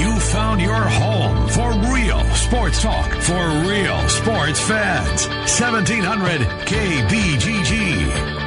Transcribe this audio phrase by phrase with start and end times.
[0.00, 5.26] You found your home for real sports talk for real sports fans.
[5.28, 8.40] 1700 KBGG.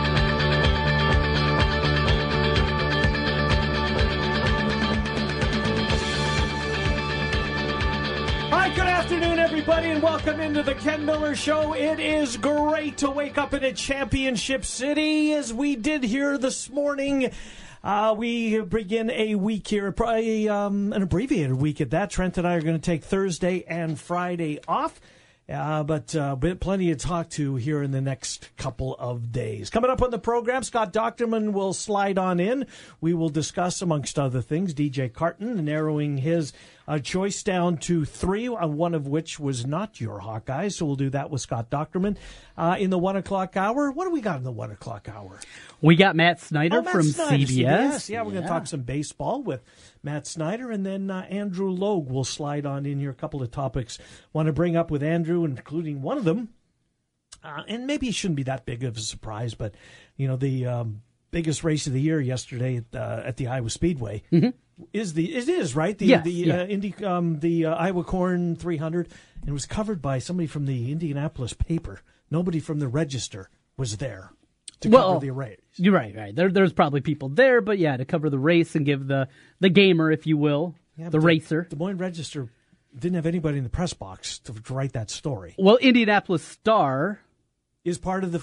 [9.04, 11.74] Afternoon, everybody, and welcome into the Ken Miller Show.
[11.74, 16.70] It is great to wake up in a championship city, as we did here this
[16.70, 17.30] morning.
[17.84, 22.10] Uh, we begin a week here, probably um, an abbreviated week at that.
[22.10, 25.02] Trent and I are going to take Thursday and Friday off.
[25.50, 29.70] Uh, but uh, plenty to talk to here in the next couple of days.
[29.70, 32.68] Coming up on the program, Scott Dochterman will slide on in.
[33.02, 36.54] We will discuss, amongst other things, DJ Carton narrowing his
[36.88, 40.74] uh, choice down to three, uh, one of which was not your Hawkeyes.
[40.74, 42.18] So we'll do that with Scott Dochterman
[42.58, 43.92] uh, in the one o'clock hour.
[43.92, 45.40] What do we got in the one o'clock hour?
[45.82, 48.10] We got Matt Snyder Oh, Matt from Snyder, CBS.
[48.10, 49.62] Yeah, we're going to talk some baseball with
[50.02, 53.12] Matt Snyder, and then uh, Andrew Logue will slide on in here.
[53.12, 53.98] A couple of topics
[54.32, 56.50] want to bring up with Andrew, including one of them,
[57.44, 59.76] uh, and maybe it shouldn't be that big of a surprise, but
[60.16, 63.70] you know the um, biggest race of the year yesterday at, uh, at the Iowa
[63.70, 64.24] Speedway
[64.92, 66.56] is the it is right the Yes, the yeah.
[66.62, 69.08] uh, Indy um, the uh, Iowa Corn 300
[69.42, 72.02] and it was covered by somebody from the Indianapolis paper.
[72.32, 74.32] Nobody from the Register was there
[74.80, 75.60] to Well, cover the race.
[75.76, 76.36] You're right, right.
[76.36, 79.28] There, there's probably people there, but yeah, to cover the race and give the
[79.60, 81.68] the gamer, if you will, Yeah, the but racer.
[81.70, 82.50] Des Moines Register
[82.98, 85.56] didn't have anybody in the press box to, to write that story.
[85.58, 87.20] Well, Indianapolis Star.
[87.84, 88.42] Is part of the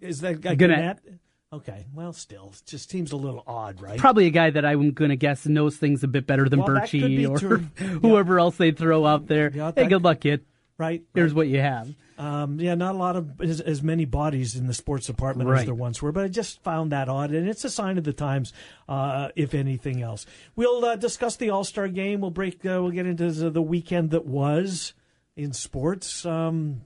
[0.00, 1.02] is that guy Gannett.
[1.04, 1.20] Gannett?
[1.52, 3.98] Okay, well, still, it just seems a little odd, right?
[3.98, 6.68] Probably a guy that I'm going to guess knows things a bit better than Well,
[6.68, 7.58] Birchie or
[7.98, 9.50] whoever else they throw out there.
[9.52, 10.44] Yeah, hey, good luck, kid.
[10.78, 11.02] right.
[11.12, 11.92] Here's what you have.
[12.18, 15.64] Um, yeah, not a lot of as, as many bodies in the sports department as
[15.64, 18.12] there once were, but I just found that odd, and it's a sign of the
[18.12, 18.52] times,
[18.88, 20.26] uh, if anything else.
[20.54, 22.20] We'll uh, discuss the All Star game.
[22.20, 22.56] We'll break.
[22.64, 24.92] Uh, we'll get into the, the weekend that was
[25.34, 26.24] in sports.
[26.24, 26.82] Um,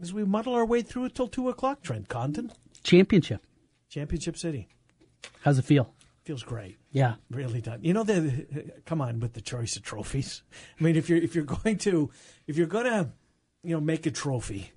[0.00, 1.82] as we muddle our way through it till two o'clock.
[1.82, 2.50] Trent Condon,
[2.82, 3.44] Championship.
[3.88, 4.68] Championship City,
[5.42, 5.92] How's it feel?
[6.24, 6.76] feels great.
[6.92, 7.14] Yeah.
[7.30, 7.80] Really done.
[7.82, 8.46] You know the
[8.86, 10.42] come on with the choice of trophies.
[10.80, 12.10] I mean, if you're if you're going to
[12.46, 13.08] if you're going to
[13.62, 14.72] you know make a trophy,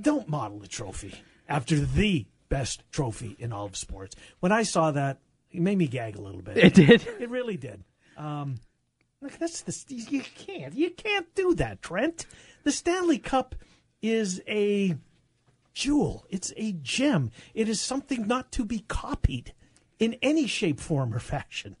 [0.00, 1.14] don't model the trophy
[1.48, 4.16] after the best trophy in all of sports.
[4.40, 5.18] When I saw that,
[5.50, 6.56] it made me gag a little bit.
[6.56, 7.06] It did.
[7.20, 7.84] It really did.
[8.16, 8.56] Um,
[9.20, 12.26] look, that's the you can't you can't do that, Trent.
[12.64, 13.54] The Stanley Cup
[14.02, 14.96] is a
[15.76, 16.26] jewel.
[16.30, 17.30] It's a gem.
[17.54, 19.52] It is something not to be copied
[19.98, 21.76] in any shape, form, or fashion.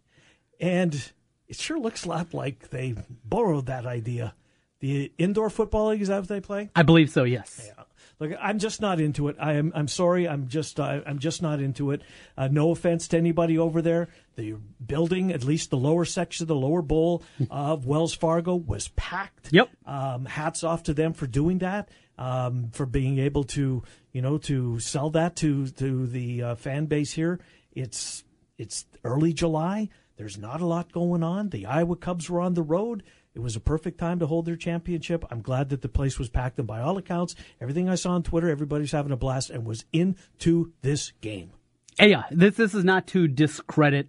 [0.60, 1.12] And
[1.48, 4.34] it sure looks a lot like they borrowed that idea.
[4.80, 6.70] The indoor football league is that what they play?
[6.76, 7.24] I believe so.
[7.24, 7.70] Yes.
[8.18, 9.36] Look, I'm just not into it.
[9.38, 9.72] I am.
[9.74, 10.26] I'm sorry.
[10.26, 10.80] I'm just.
[10.80, 12.02] Uh, I'm just not into it.
[12.36, 14.08] Uh, no offense to anybody over there.
[14.36, 14.54] The
[14.84, 19.52] building, at least the lower section, the lower bowl of Wells Fargo, was packed.
[19.52, 19.68] Yep.
[19.84, 21.90] Um, hats off to them for doing that.
[22.18, 23.82] Um, for being able to,
[24.12, 27.40] you know, to sell that to to the uh, fan base here.
[27.72, 28.24] It's
[28.56, 29.90] it's early July.
[30.16, 31.50] There's not a lot going on.
[31.50, 33.02] The Iowa Cubs were on the road.
[33.36, 35.22] It was a perfect time to hold their championship.
[35.30, 38.22] I'm glad that the place was packed, and by all accounts, everything I saw on
[38.22, 41.50] Twitter, everybody's having a blast and was into this game.
[41.98, 44.08] Hey, yeah, this this is not to discredit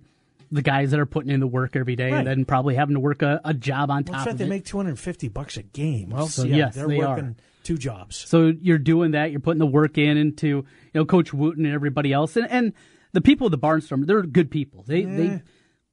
[0.50, 2.20] the guys that are putting in the work every day Right.
[2.20, 4.46] and then probably having to work a, a job on Well, top Trent, of they
[4.46, 4.50] it.
[4.50, 6.12] make 250 bucks a game.
[6.12, 7.10] Well, So, yeah, yes, they're they are.
[7.16, 8.16] working two jobs.
[8.16, 9.32] So you're doing that.
[9.32, 10.66] You're putting the work in into you
[10.96, 12.72] know Coach Wooten and everybody else, and and
[13.12, 14.06] the people at the Barnstormer.
[14.08, 14.86] They're good people.
[14.88, 15.40] They they eh.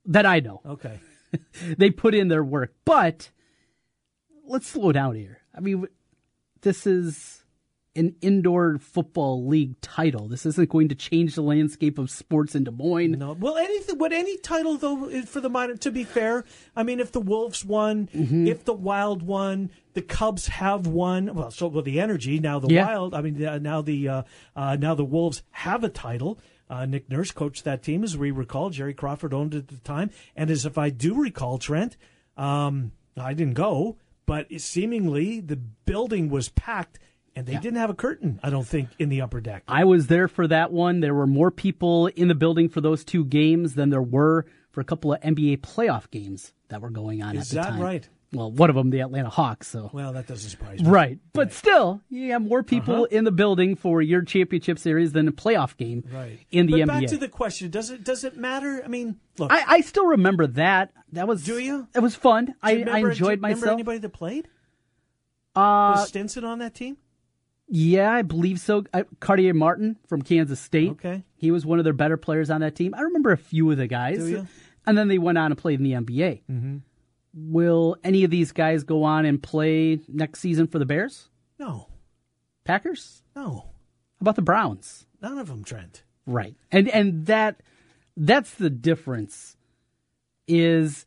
[0.07, 0.61] that I know.
[0.65, 1.01] Okay.
[1.79, 3.31] They put in their work, but
[4.47, 5.39] let's slow down here.
[5.57, 5.87] I mean,
[6.63, 7.41] this is
[7.97, 10.27] an indoor football league title.
[10.27, 13.13] This isn't going to change the landscape of sports in Des Moines.
[13.17, 15.77] No, well, anything, would any title though for the minor?
[15.77, 16.45] To be fair,
[16.75, 18.49] I mean, if the Wolves won, Mm-hmm.
[18.49, 21.35] if the Wild won, the Cubs have won.
[21.35, 22.85] Well, so well, the Energy now the Yeah.
[22.87, 23.15] Wild.
[23.15, 24.23] I mean, now the uh,
[24.57, 26.41] uh, now the Wolves have a title.
[26.75, 28.69] Uh, Nick Nurse coached that team, as we recall.
[28.69, 31.97] Jerry Crawford owned it at the time, and as if I do recall, Trent,
[32.37, 36.99] um, I didn't go, but seemingly the building was packed
[37.37, 38.41] and they didn't have a curtain.
[38.43, 39.63] I don't think in the upper deck.
[39.69, 41.01] I was there for that one.
[41.01, 44.81] There were more people in the building for those two games than there were for
[44.81, 47.81] a couple of NBA playoff games that were going on Is at the that time.
[47.81, 48.09] right?
[48.33, 49.69] Well, one of them, the Atlanta Hawks.
[49.69, 50.89] So Well, that doesn't surprise me.
[50.89, 53.07] right, but still, you have more people Uh-huh.
[53.17, 56.41] in the building for your championship series than a playoff game Right.
[56.51, 57.01] in the but NBA.
[57.03, 58.83] back to the question: Does it does it matter?
[58.85, 59.53] I mean, look.
[59.53, 60.93] I, I still remember that.
[61.13, 61.87] That was Do you?
[61.95, 62.55] It was fun.
[62.63, 63.73] I, you I remember- do you enjoyed remember myself.
[63.75, 64.49] Anybody that played?
[65.57, 66.97] Uh, Was Stinson on that team?
[67.69, 68.85] yeah, I believe so.
[68.93, 70.91] I, Cartier Martin from Kansas State.
[70.93, 71.23] Okay.
[71.37, 72.95] he was one of their better players on that team.
[72.97, 74.19] I remember a few of the guys.
[74.19, 74.47] Do you?
[74.87, 76.43] And then they went on and played in the NBA.
[76.51, 76.77] Mm-hmm.
[77.37, 81.29] Will any of these guys go on and play next season for the Bears?
[81.59, 81.89] No,
[82.65, 83.23] Packers?
[83.35, 83.65] no, How
[84.21, 85.07] about the Browns?
[85.21, 85.65] none of them.
[85.65, 86.03] Trent.
[86.27, 86.55] Right.
[86.71, 87.63] And and that
[88.17, 89.57] that's the difference
[90.47, 91.07] is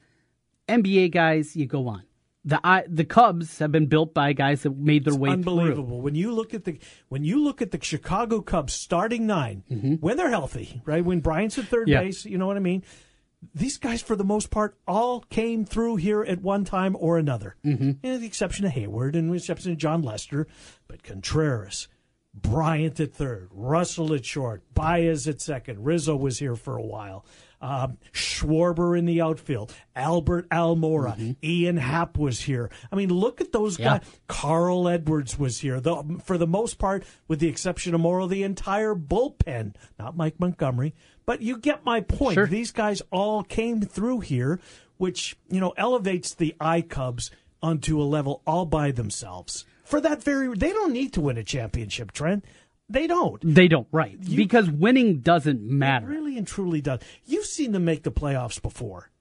[0.67, 2.03] NBA guys you go on.
[2.45, 5.33] The I, the Cubs have been built by guys that made their way through.
[5.39, 5.99] Unbelievable.
[6.01, 6.79] When you look at the
[7.09, 11.03] when you look at the Chicago Cubs starting 9 when they're healthy, right?
[11.03, 11.91] When Bryant's at third Mm-hmm.
[11.93, 12.01] Yeah.
[12.03, 12.83] base, you know what I mean.
[13.53, 17.55] These guys, for the most part, all came through here at one time or another.
[17.63, 17.91] Mm-hmm.
[18.01, 20.47] the exception of Heyward and the exception of Jon Lester,
[20.87, 21.87] but Contreras,
[22.33, 25.83] Bryant at third, Russell at short, Baez at second.
[25.85, 27.25] Rizzo was here for a while.
[27.59, 32.69] Um, Schwarber in the outfield, Albert Almora, Ian Happ was here.
[32.91, 33.99] I mean, look at those Yeah.
[33.99, 34.07] guys.
[34.27, 35.79] Carl Edwards was here.
[35.79, 40.39] The, for the most part, with the exception of Morrow, the entire bullpen, not Mike
[40.39, 40.93] Montgomery,
[41.27, 42.33] but you get my point.
[42.33, 42.47] Sure.
[42.47, 44.59] These guys all came through here,
[44.97, 47.29] which, you know, elevates the I Cubs
[47.61, 49.65] onto a level all by themselves.
[49.83, 52.43] For that very, they don't need to win a championship, Trent.
[52.89, 53.39] They don't.
[53.43, 54.17] They don't, right?
[54.19, 56.07] because winning doesn't It matter.
[56.07, 57.01] really and truly does.
[57.25, 59.11] You've seen them make the playoffs before.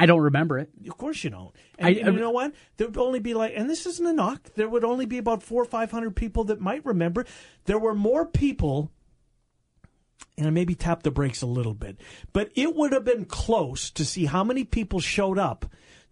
[0.00, 0.70] I don't remember it.
[0.88, 1.50] Of course you don't.
[1.76, 2.52] And, I- and you know what?
[2.76, 4.54] There would only be like, and this isn't a knock.
[4.54, 7.26] There would only be about four or five hundred people that might remember.
[7.64, 8.92] There were more people,
[10.36, 12.00] and maybe tap the brakes a little bit,
[12.32, 15.66] but it would have been close to see how many people showed up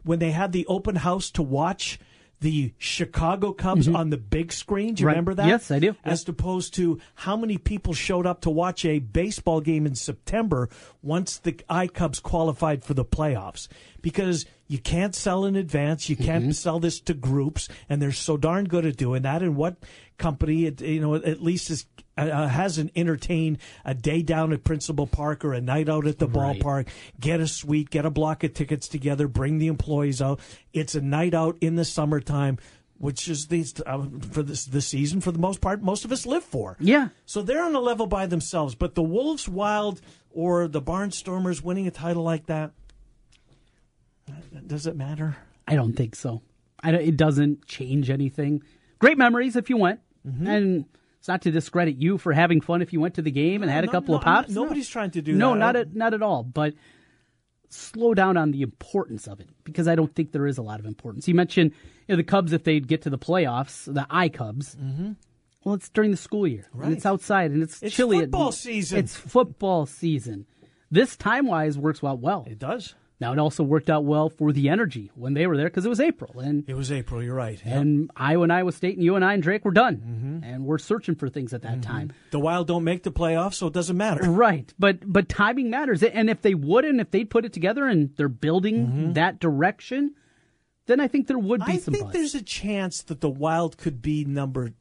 [0.05, 1.99] when they had the open house to watch
[2.41, 4.93] the Chicago Cubs on the big screen.
[4.95, 5.07] Do you Mm-hmm.
[5.07, 5.13] Right.
[5.13, 5.47] remember that?
[5.49, 5.97] Yes, I do.
[6.05, 10.69] As opposed to how many people showed up to watch a baseball game in September
[11.03, 13.69] once the I Cubs qualified for the playoffs.
[14.03, 16.51] Because you can't sell in advance, you can't Mm-hmm.
[16.53, 19.43] sell this to groups, and they're so darn good at doing that.
[19.43, 19.77] And what
[20.19, 21.87] company, it, you know, at least is
[22.19, 26.27] uh, hasn't entertained a day down at Principal Park or a night out at the
[26.27, 26.59] Right.
[26.61, 26.89] ballpark.
[27.21, 30.41] Get a suite, get a block of tickets together, bring the employees out.
[30.73, 32.57] It's a night out in the summertime,
[32.99, 35.83] which is the uh, for this the season for the most part.
[35.83, 36.77] Most of us live for.
[36.81, 37.09] Yeah.
[37.27, 38.75] So they're on a level by themselves.
[38.75, 42.73] But the Wolves, Wild, or the Barnstormers winning a title like that,
[44.67, 45.37] does it matter?
[45.69, 46.43] I don't think so.
[46.83, 48.63] I don't, it doesn't change anything.
[48.99, 50.47] Great memories if you went, Mm-hmm.
[50.47, 50.85] and
[51.19, 53.71] it's not to discredit you for having fun if you went to the game and
[53.71, 54.49] had a No, couple no, of pops.
[54.49, 55.59] Not- nobody's trying to do no, that.
[55.59, 56.43] not at not at all.
[56.43, 56.75] But
[57.69, 60.81] slow down on the importance of it because I don't think there is a lot
[60.81, 61.27] of importance.
[61.29, 61.73] You mentioned
[62.09, 64.75] you know, the Cubs if they'd get to the playoffs, the I Cubs.
[64.77, 65.13] Mm-hmm.
[65.65, 66.87] Well, it's during the school year Right.
[66.87, 68.19] and it's outside and it's, It's chilly.
[68.19, 68.99] at- It's football season.
[68.99, 70.47] It's football season.
[70.91, 72.45] This time wise works out well.
[72.49, 72.95] It does.
[73.19, 75.89] Now it also worked out well for the energy when they were there because it
[75.89, 77.23] was April and It was April.
[77.23, 77.59] You're right.
[77.65, 77.79] Yeah.
[77.79, 80.45] and Iowa and Iowa State and you and I and Drake were done, Mm-hmm.
[80.45, 82.13] and we're searching for things at that time.
[82.31, 84.31] the Wild don't make the playoffs, so it doesn't matter.
[84.31, 87.87] Right, but but timing matters, and if they would, and if they'd put it together,
[87.87, 90.15] and they're building that direction,
[90.85, 91.91] then I think there would be Mm-hmm.
[91.91, 92.13] I think buzz.
[92.13, 94.73] there's a chance that the Wild could be number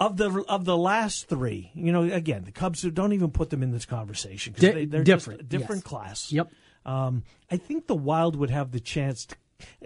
[0.00, 1.70] of the of the last three.
[1.74, 4.84] You know, again, the Cubs don't even put them in this conversation because Di- they,
[4.86, 5.88] they're different, just different yes.
[5.88, 6.32] class.
[6.32, 6.50] Yep.
[6.86, 9.36] Um, I think the Wild would have the chance to.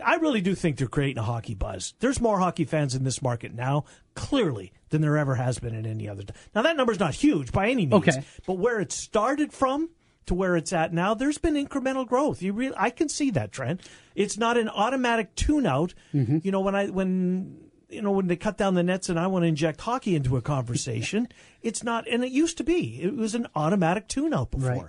[0.05, 1.95] I really do think they're creating a hockey buzz.
[2.01, 5.87] There's more hockey fans in this market now, clearly, than there ever has been in
[5.87, 6.25] any other.
[6.55, 8.25] Now that number's not huge by any means, Okay.
[8.47, 9.91] but where it started from
[10.27, 12.43] to where it's at now, there's been incremental growth.
[12.43, 13.81] You really, I can see that trend.
[14.17, 15.95] It's not an automatic tune-out.
[16.13, 16.39] Mm-hmm.
[16.43, 17.57] You know, when I when
[17.89, 20.37] you know when they cut down the nets and I want to inject hockey into
[20.37, 21.29] a conversation,
[21.63, 23.01] it's not, and it used to be.
[23.01, 24.69] It was an automatic tune-out before.
[24.69, 24.85] Right.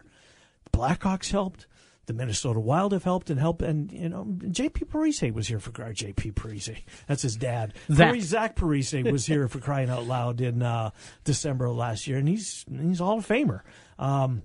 [0.72, 1.68] The Blackhawks helped.
[2.08, 4.86] The Minnesota Wild have helped and helped, and you know J.P.
[4.86, 6.31] Parise was here for uh, J.P.
[6.31, 6.75] Parise.
[7.08, 7.74] That's his dad.
[7.91, 8.13] Zach.
[8.15, 10.89] Parise- Zach Parise was here for crying out loud in uh,
[11.24, 13.62] December of last year, and he's he's Hall of Famer.
[14.00, 14.41] Um,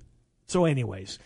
[0.47, 1.19] so, anyways,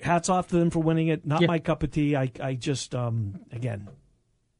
[0.00, 1.26] hats off to them for winning it.
[1.26, 1.46] Not Yeah.
[1.48, 2.14] my cup of tea.
[2.14, 3.88] I I just um, again,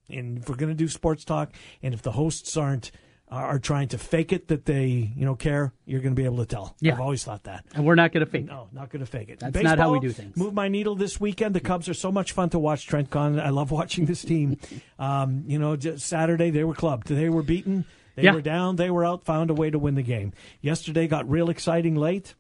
[0.08, 2.90] and if we're gonna do sports talk, and if the hosts aren't
[3.28, 6.46] are trying to fake it that they you know care, you're gonna be able to
[6.46, 6.76] tell.
[6.80, 6.92] Yeah.
[6.94, 7.64] I've always thought that.
[7.74, 8.42] and we're not going to fake.
[8.44, 8.48] it.
[8.48, 9.40] No, not going to fake it.
[9.40, 10.36] That's not how we do things.
[10.36, 11.54] Move my needle this weekend.
[11.54, 12.86] The Cubs are so much fun to watch.
[12.86, 14.58] Trent Con, I love watching this team.
[14.98, 17.08] Um, you know, just Saturday they were clubbed.
[17.08, 17.84] They were beaten.
[18.16, 18.34] They Yeah.
[18.34, 20.32] were down, they were out, found a way to win the game.
[20.60, 22.34] Yesterday got real exciting late.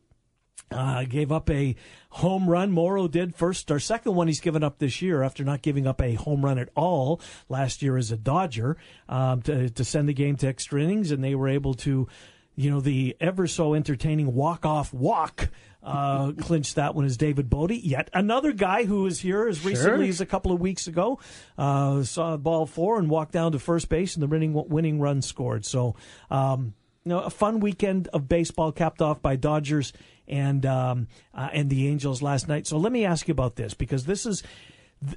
[0.74, 1.76] Uh, gave up a
[2.10, 2.72] home run.
[2.72, 6.02] Morrow did first or second one he's given up this year after not giving up
[6.02, 8.76] a home run at all last year as a Dodger
[9.08, 12.08] um, to, to send the game to extra innings, and they were able to,
[12.56, 15.50] you know, the ever so entertaining walk off walk.
[15.82, 17.72] Uh, clinched that one as David Bote.
[17.72, 21.20] Yet another guy who was here as recently as a couple of weeks ago
[21.58, 25.20] uh, saw ball four and walked down to first base, and the winning winning run
[25.20, 25.66] scored.
[25.66, 25.94] So,
[26.30, 26.72] um,
[27.04, 29.92] you know, a fun weekend of baseball capped off by Dodgers
[30.28, 32.66] and um, uh, and the Angels last night.
[32.66, 34.42] So let me ask you about this because this is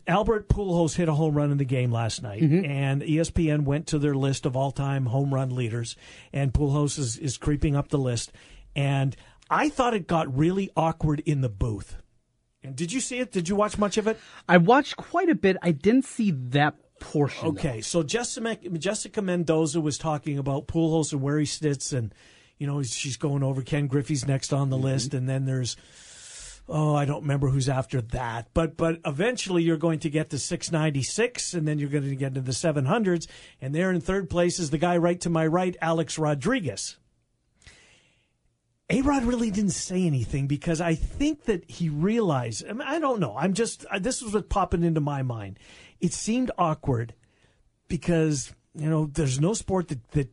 [0.05, 3.87] Albert Pujols hit a home run in the game last night, and E ESPN went
[3.87, 5.95] to their list of all-time home run leaders,
[6.33, 8.31] and Pujols is, is creeping up the list,
[8.75, 9.15] and
[9.49, 11.97] I thought it got really awkward in the booth.
[12.63, 13.31] And did you see it?
[13.31, 14.19] Did you watch much of it?
[14.49, 15.55] I watched quite a bit.
[15.61, 17.55] I didn't see that portion.
[17.55, 17.59] though.
[17.59, 22.13] Okay, so Jessica, Jessica Mendoza was talking about Pujols and where he sits, and
[22.57, 24.85] you know she's going over Ken Griffey's next on the mm-hmm.
[24.85, 25.75] list, and then there's
[26.67, 30.39] oh I don't remember who's after that, but but eventually you're going to get to
[30.39, 33.27] 696, and then you're going to get to the 700s,
[33.61, 36.97] and there in third place is the guy right to my right, Alex Rodriguez.
[38.89, 42.63] A Rod really didn't say anything because I think that he realized.
[42.67, 43.35] I, mean, I don't know.
[43.37, 45.59] I'm just this was what popping into my mind.
[45.99, 47.13] It seemed awkward
[47.89, 50.29] because you know there's no sport that that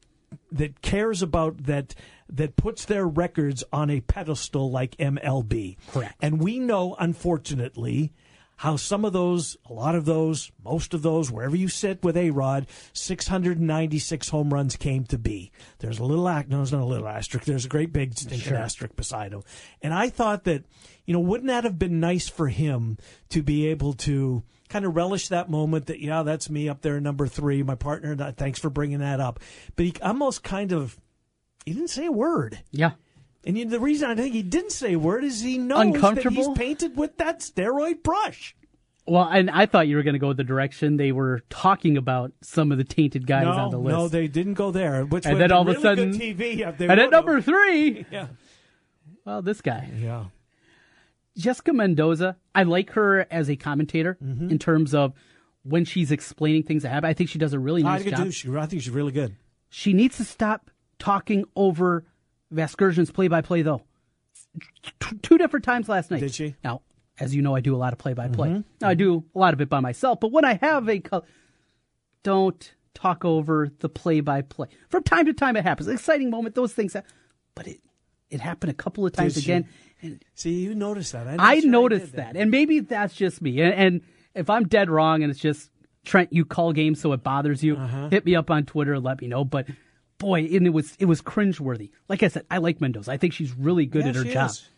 [0.54, 1.94] that cares about that
[2.28, 5.76] that puts their records on a pedestal like MLB.
[5.92, 6.14] Correct.
[6.22, 8.12] And we know, unfortunately,
[8.56, 12.16] how some of those, a lot of those, most of those, wherever you sit with
[12.16, 15.50] A Rod, 696 home runs came to be.
[15.80, 17.44] There's a little act, no, there's not a little asterisk.
[17.46, 19.42] There's a great big stinking asterisk beside him.
[19.82, 20.64] And I thought that,
[21.04, 22.96] you know, wouldn't that have been nice for him
[23.30, 24.44] to be able to
[24.74, 28.16] kind of relish that moment that, yeah, that's me up there, number three, my partner.
[28.32, 29.38] Thanks for bringing that up.
[29.76, 30.98] But he almost kind of,
[31.64, 32.58] he didn't say a word.
[32.72, 32.90] Yeah.
[33.44, 36.26] And you- the reason I think he didn't say a word is he knows that
[36.28, 38.56] he's painted with that steroid brush.
[39.06, 42.32] Well, and I thought you were going to go the direction they were talking about
[42.42, 43.96] some of the tainted guys no, on the list.
[43.96, 45.04] no, they didn't go there.
[45.04, 46.66] Which And then all of a sudden- TV.
[46.66, 48.26] and at number three, yeah,
[49.24, 50.24] well, this guy, yeah,
[51.36, 52.36] Jessica Mendoza.
[52.54, 54.50] I like her as a commentator Mm-hmm.
[54.50, 55.12] in terms of
[55.62, 57.08] when she's explaining things that happen.
[57.08, 58.30] I think she does a really nice think, job.
[58.32, 59.34] She, I think she's really good.
[59.70, 62.04] She needs to stop talking over
[62.52, 63.82] Vasgersian's play-by-play, though.
[65.00, 66.20] T- two different times last night.
[66.20, 66.54] Did she?
[66.62, 66.82] Now,
[67.18, 68.62] as you know, I do a lot of play-by-play.
[68.80, 71.24] Now, I do a lot of it by myself, but when I have a, co-
[72.22, 74.68] don't talk over the play-by-play.
[74.88, 75.88] From time to time, it happens.
[75.88, 76.92] Exciting moment, those things.
[76.92, 77.02] ha-
[77.54, 77.80] But it
[78.30, 79.48] it happened a couple of times Did she?
[80.04, 81.26] And See, you noticed that.
[81.26, 82.36] I'm I sure noticed did that.
[82.36, 83.60] and maybe that's just me.
[83.62, 84.00] And, and
[84.34, 85.70] if I'm dead wrong, and it's just
[86.04, 88.08] Trent, you call games so it bothers you, Uh-huh.
[88.10, 89.44] hit me up on Twitter, let me know.
[89.44, 89.66] But
[90.18, 91.90] boy, and it was it was cringeworthy.
[92.08, 93.10] Like I said, I like Mendoza.
[93.10, 94.50] I think she's really good Yeah, at her job.
[94.50, 94.68] is.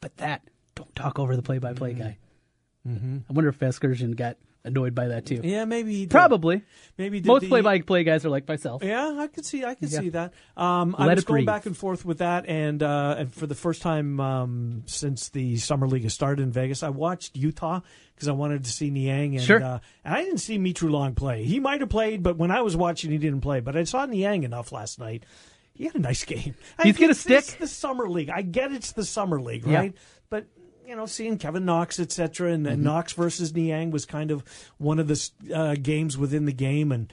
[0.00, 0.42] But that
[0.74, 2.02] don't talk over the play-by-play Mm-hmm.
[2.02, 3.22] guy.
[3.28, 5.40] I wonder if Vasgersian got annoyed by that too.
[5.42, 6.10] Yeah, maybe he did.
[6.10, 6.62] Probably.
[6.96, 8.82] Maybe did Most play-by-play guys are like myself.
[8.82, 9.64] Yeah, I could see.
[9.64, 10.00] I could Yeah.
[10.00, 10.32] see that.
[10.56, 11.46] Um, I was going breathe.
[11.46, 15.56] back and forth with that, and uh, and for the first time um, since the
[15.58, 17.80] summer league has started in Vegas, I watched Utah
[18.14, 19.62] because I wanted to see Niang, and Sure.
[19.62, 21.44] uh, and I didn't see Mitrou-Long play.
[21.44, 23.60] He might have played, but when I was watching, he didn't play.
[23.60, 25.24] But I saw Niang enough last night.
[25.72, 26.54] He had a nice game.
[26.82, 27.58] He's gonna it's- it's stick.
[27.60, 28.30] the summer league.
[28.30, 29.78] I get it's the summer league, Yeah.
[29.78, 29.94] right?
[30.30, 30.46] But
[30.86, 32.72] you know, seeing Kevin Knox, etc., and, Mm-hmm.
[32.74, 34.44] and Knox versus Niang was kind of
[34.78, 37.12] one of the uh, games within the game, and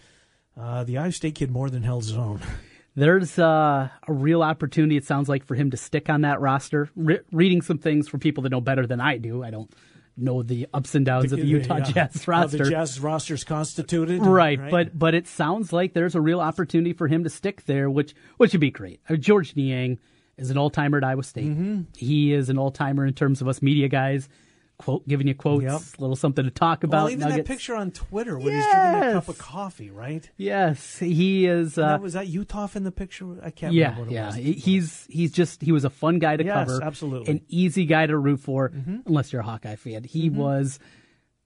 [0.59, 2.41] uh, the Iowa State kid more than held his own.
[2.95, 6.89] There's uh, a real opportunity, it sounds like, for him to stick on that roster.
[6.95, 9.43] Re- reading some things for people that know better than I do.
[9.43, 9.71] I don't
[10.17, 11.83] know the ups and downs of the Utah Yeah.
[12.09, 12.57] Jazz How roster.
[12.57, 17.07] the Jazz roster's constituted, Right, but but it sounds like there's a real opportunity for
[17.07, 18.99] him to stick there, which which would be great.
[19.09, 19.97] Uh, Georges Niang
[20.41, 21.45] is an all timer at Iowa State.
[21.49, 21.81] Mm-hmm.
[21.95, 24.27] He is an all timer in terms of us media guys.
[24.77, 25.81] Quote, giving you quotes, Yep.
[25.99, 27.03] little something to talk about.
[27.03, 27.37] well, even nuggets.
[27.37, 30.27] that picture on Twitter when he's drinking that cup of coffee, right?
[30.37, 31.77] Yes, he is.
[31.77, 33.39] Uh, That was that Utah in the picture?
[33.43, 34.25] I can't yeah, remember what it yeah.
[34.25, 34.35] was.
[34.37, 36.83] He- He's he's just he was a fun guy to Yes, cover.
[36.83, 37.31] absolutely.
[37.31, 38.97] an easy guy to root for, Mm-hmm.
[39.05, 40.03] unless you're a Hawkeye fan.
[40.03, 40.79] He was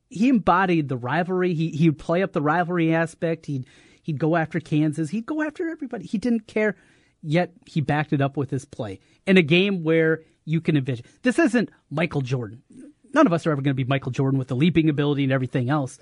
[0.09, 1.53] he embodied the rivalry.
[1.53, 3.47] He he would play up the rivalry aspect.
[3.47, 3.65] He'd
[4.01, 5.09] he'd go after Kansas.
[5.09, 6.05] He'd go after everybody.
[6.05, 6.77] He didn't care.
[7.25, 11.05] Yet he backed it up with his play in a game where you can envision
[11.23, 12.61] this isn't Michael Jordan.
[13.13, 15.31] None of us are ever going to be Michael Jordan with the leaping ability and
[15.31, 15.97] everything else.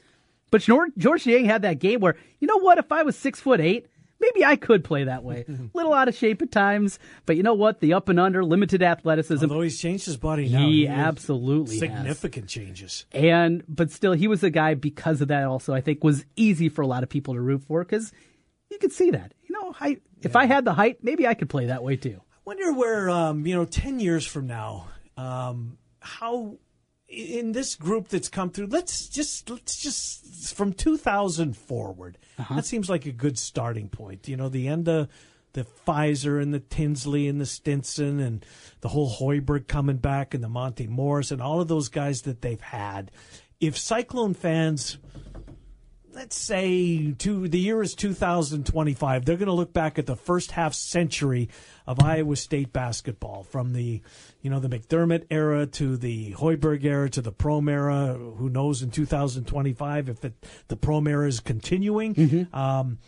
[0.51, 2.77] But George, Niang had that game where you know what?
[2.77, 3.87] If I was six foot eight,
[4.19, 5.45] maybe I could play that way.
[5.47, 7.79] A little out of shape at times, but you know what?
[7.79, 9.43] The up and under, limited athleticism.
[9.43, 11.79] Although he's changed his body now, he has absolutely has.
[11.79, 13.05] significant changes.
[13.11, 15.43] And but still, he was a guy because of that.
[15.43, 18.11] Also, I think was easy for a lot of people to root for because
[18.73, 19.33] you could see that.
[19.47, 22.19] You know, I, if I had the height, maybe I could play that way too.
[22.19, 26.57] I wonder where um, you know 10 years from now um, how
[27.07, 32.17] in this group that's come through let's just let's just from 2000 forward
[32.49, 35.07] that seems like a good starting point you know the end of
[35.53, 38.43] the Fizer and the Tinsley and the Stinson and
[38.81, 42.41] the whole Hoiberg coming back and the Monte Morris and all of those guys that
[42.41, 43.11] they've had
[43.59, 44.97] if Cyclone fans
[46.13, 50.51] let's say to the year is 2025 they're going to look back at the first
[50.51, 51.49] half century
[51.87, 54.01] of Iowa State basketball from the
[54.41, 58.13] you know the McDermott era to the Hoiberg era to the Prohm era.
[58.13, 60.33] Who knows in 2025 if it,
[60.67, 62.13] the Prohm era is continuing.
[62.53, 62.99] Um,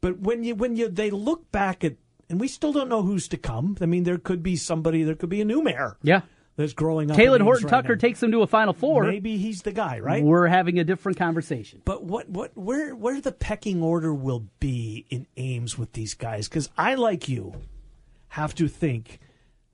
[0.00, 1.96] but when you when you they look back at
[2.28, 3.76] and we still don't know who's to come.
[3.80, 5.96] I mean there could be somebody there could be a new mayor.
[6.02, 6.22] Yeah.
[6.56, 8.00] That's growing up Talen Horton right Tucker now.
[8.00, 9.04] takes them to a Final Four.
[9.04, 11.82] maybe he's the guy right We're having a different conversation.
[11.84, 16.48] but what what where where the pecking order will be in Ames with these guys?
[16.48, 17.54] Because I, like you,
[18.28, 19.20] have to think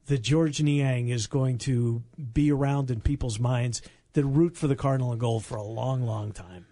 [0.06, 3.80] that Georges Niang is going to be around in people's minds
[4.14, 6.66] that root for the Cardinal and Gold for a long, long time.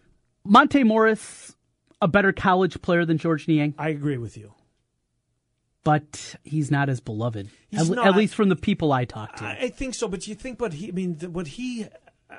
[0.45, 1.55] Monte Morris,
[2.03, 4.53] a better college player than Georges Niang, I agree with you.
[5.83, 7.49] But he's not as beloved.
[7.73, 8.07] At, not.
[8.07, 9.45] at least from the people I talk to.
[9.45, 10.89] I, think so, but you think what he?
[10.89, 11.87] I mean, what he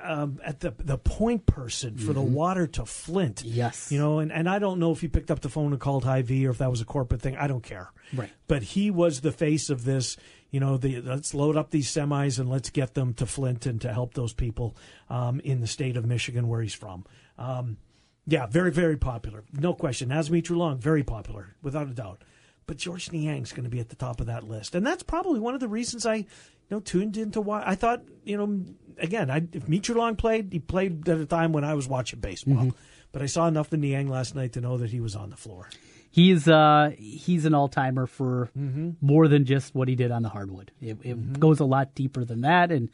[0.00, 3.36] um, at the the point person for the water to Flint.
[3.36, 3.56] Mm-hmm.
[3.56, 3.90] Yes.
[3.92, 6.04] you know, and, and I don't know if he picked up the phone and called
[6.04, 7.36] Hy-Vee or if that was a corporate thing.
[7.36, 7.90] I don't care.
[8.14, 8.30] Right.
[8.46, 10.16] But he was the face of this.
[10.50, 13.80] You know, the let's load up these semis and let's get them to Flint and
[13.80, 14.76] to help those people
[15.08, 17.04] um, in the state of Michigan where he's from.
[17.38, 17.78] Um,
[18.26, 20.08] yeah, very very popular, no question.
[20.08, 22.22] Naz Mitrou-Long, very popular without a doubt.
[22.66, 25.40] But Georges Niang's going to be at the top of that list, and that's probably
[25.40, 26.26] one of the reasons I, you
[26.70, 28.64] know, tuned into why I thought, you know,
[28.98, 32.72] again, I, if Mitrou-Long played, he played at a time when I was watching baseball.
[33.10, 35.36] But I saw enough of Niang last night to know that he was on the
[35.36, 35.68] floor.
[36.10, 38.90] He's uh he's an all timer for Mm-hmm.
[39.00, 40.70] more than just what he did on the hardwood.
[40.80, 42.90] It, it goes a lot deeper than that, and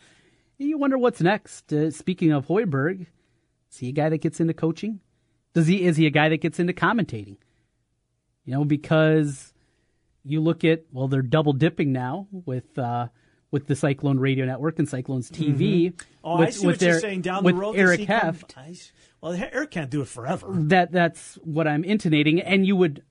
[0.56, 1.72] you wonder what's next.
[1.72, 3.06] Uh, speaking of Hoiberg,
[3.70, 5.00] is he a guy that gets into coaching?
[5.52, 7.36] Does he is he a guy that gets into commentating?
[8.44, 9.52] You know, because
[10.28, 13.08] you look at well, they're double dipping now with uh,
[13.50, 15.92] with the Cyclone Radio Network and Cyclones TV.
[16.22, 17.22] Oh, with, I see with what you're saying.
[17.22, 18.54] Down the road, Eric come- Heft.
[19.20, 20.46] Well, Eric can't do it forever.
[20.50, 23.02] That that's what I'm intonating, and you would,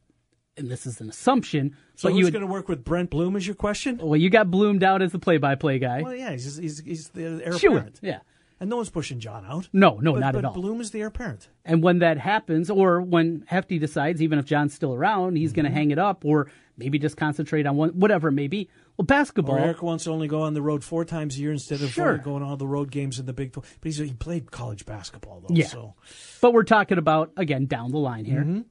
[0.56, 3.36] and this is an assumption, So but who's going to work with Brent Blum?
[3.36, 3.98] Is your question?
[4.02, 6.04] Well, you got bloomed out as the play-by-play guy.
[6.04, 8.20] Well, yeah, he's he's, he's the heir sure, apparent, yeah.
[8.62, 9.68] and no one's pushing John out.
[9.74, 10.54] No, no, but, not but at all.
[10.54, 11.50] Bloom is the heir apparent.
[11.66, 15.66] And when that happens, or when Hefty decides, even if John's still around, he's going
[15.66, 15.78] to Mm-hmm.
[15.78, 18.70] hang it up, or maybe just concentrate on one, whatever it may be.
[18.98, 19.56] Well, basketball.
[19.56, 21.90] Or Eric wants to only go on the road four times a year instead of
[21.92, 22.18] Sure.
[22.18, 23.78] going all the road games in the Big Twelve.
[23.82, 25.54] But he's, he played college basketball though.
[25.56, 25.66] Yeah.
[25.68, 25.96] So
[26.42, 28.42] But we're talking about again down the line here.
[28.42, 28.62] Mm-hmm.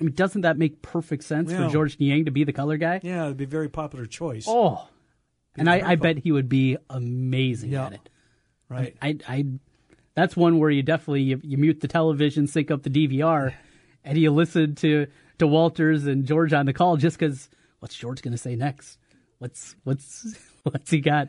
[0.00, 1.66] I mean, doesn't that make perfect sense Yeah.
[1.66, 3.00] for Georges Niang to be the color guy?
[3.02, 4.46] yeah, it'd be a very popular choice.
[4.48, 4.88] Oh,
[5.56, 7.86] and I, I bet he would be amazing Yeah.
[7.86, 8.08] at it.
[8.68, 8.96] right.
[9.02, 9.46] I, I,
[10.14, 13.52] that's one where you definitely you, you mute the television, sync up the DVR,
[14.04, 15.06] and you listen to
[15.40, 17.48] to Walters and George on the call just because
[17.80, 18.98] what's George going to say next?
[19.38, 21.28] What's what's what's he got?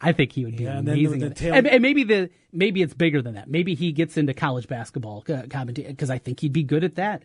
[0.00, 1.18] I think he would be Yeah, and the- amazing.
[1.20, 3.48] the tail- and, and maybe the maybe it's bigger than that.
[3.50, 6.94] Maybe he gets into college basketball uh, commentating because I think he'd be good at
[6.96, 7.22] that.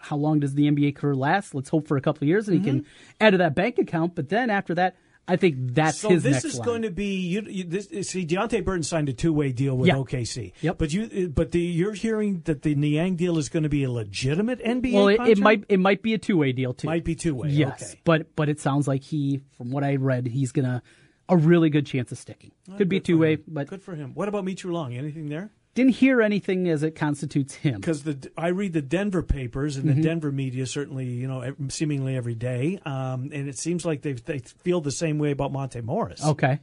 [0.00, 1.54] How long does the NBA career last?
[1.54, 2.86] Let's hope for a couple of years, and he can
[3.20, 4.14] add to that bank account.
[4.14, 4.94] But then after that,
[5.28, 6.66] I think that's so his this is line.
[6.66, 9.88] going to be you, you this, see Deonte Burton signed a two way deal with
[9.88, 9.94] Yeah.
[9.96, 10.52] OKC.
[10.62, 10.78] Yep.
[10.78, 13.90] But you but the, you're hearing that the Niang deal is going to be a
[13.90, 14.92] legitimate NBA.
[14.94, 16.86] well, it, it might it might be a two way deal too.
[16.86, 17.50] might be two way.
[17.50, 18.00] Yes, Okay.
[18.04, 20.82] but but it sounds like he, from what I read, he's gonna
[21.28, 22.52] a really good chance of sticking.
[22.78, 24.12] Could be two way, but good for him.
[24.14, 24.94] What about Mitrou-Long?
[24.94, 25.50] Anything there?
[25.78, 27.76] Didn't hear anything as it constitutes him.
[27.80, 29.96] because the I read the Denver papers and Mm-hmm.
[30.02, 34.12] the Denver media certainly you know seemingly every day, um, and it seems like they
[34.12, 36.58] they feel the same way about Monte Morris Okay,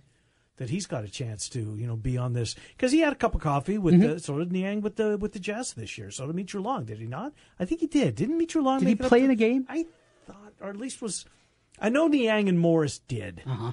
[0.58, 3.16] that he's got a chance to you know be on this because he had a
[3.16, 4.14] cup of coffee with Mm-hmm.
[4.14, 6.12] the so did Niang with the with the Jazz this year.
[6.12, 7.34] So did Mitchell Long, did he not?
[7.60, 8.16] I think he did.
[8.16, 8.80] Didn't Mitchell Long?
[8.80, 9.66] Did he play in a game?
[9.70, 9.86] I
[10.28, 11.26] thought, or at least was.
[11.80, 13.42] I know Niang and Morris did.
[13.46, 13.72] Uh-huh.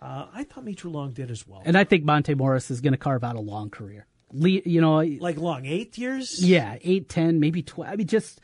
[0.00, 1.62] I thought Mitchell Long did as well.
[1.64, 4.06] and I think Monte Morris is going to carve out a long career.
[4.32, 6.44] Le- you know, like long eight years.
[6.44, 7.92] yeah, eight, ten, maybe twelve.
[7.92, 8.40] I mean, just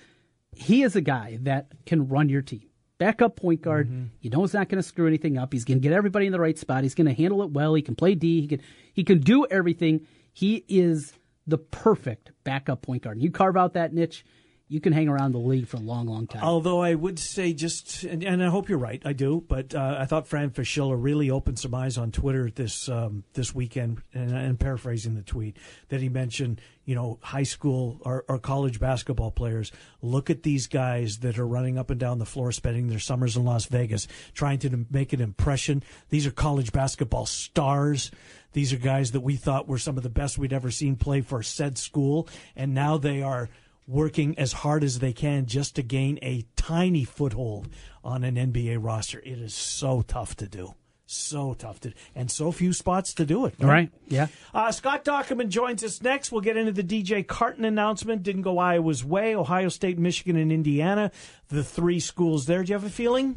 [0.54, 2.68] he is a guy that can run your team.
[2.98, 3.88] Backup point guard.
[3.88, 4.04] Mm-hmm.
[4.20, 5.52] You know he's not going to screw anything up.
[5.52, 6.84] He's going to get everybody in the right spot.
[6.84, 7.74] He's going to handle it well.
[7.74, 8.40] He can play D.
[8.42, 8.60] He can
[8.92, 10.06] he can do everything.
[10.32, 11.12] He is
[11.46, 13.20] the perfect backup point guard.
[13.20, 14.24] You carve out that niche,
[14.72, 16.42] you can hang around the league for a long, long time.
[16.42, 19.96] Although I would say just, and, and I hope you're right, I do, but uh,
[19.98, 24.34] I thought Fran Fraschilla really opened some eyes on Twitter this um, this weekend, and,
[24.34, 25.58] and paraphrasing the tweet
[25.90, 29.72] that he mentioned, you know, high school or, or college basketball players.
[30.00, 33.36] Look at these guys that are running up and down the floor, spending their summers
[33.36, 35.82] in Las Vegas, trying to make an impression.
[36.08, 38.10] These are college basketball stars.
[38.54, 41.20] These are guys that we thought were some of the best we'd ever seen play
[41.20, 43.50] for said school, and now they are
[43.86, 47.68] working as hard as they can just to gain a tiny foothold
[48.04, 49.20] on an NBA roster.
[49.20, 50.74] It is so tough to do.
[51.06, 53.54] So tough to, and so few spots to do it.
[53.58, 53.68] Right?
[53.68, 53.90] right.
[54.08, 54.28] Yeah.
[54.54, 56.32] Uh, Scott Dochterman joins us next.
[56.32, 58.22] We'll get into the DJ Carton announcement.
[58.22, 59.36] Didn't go Iowa's way.
[59.36, 61.10] Ohio State, Michigan, and Indiana,
[61.48, 62.62] the three schools there.
[62.62, 63.36] Do you have a feeling?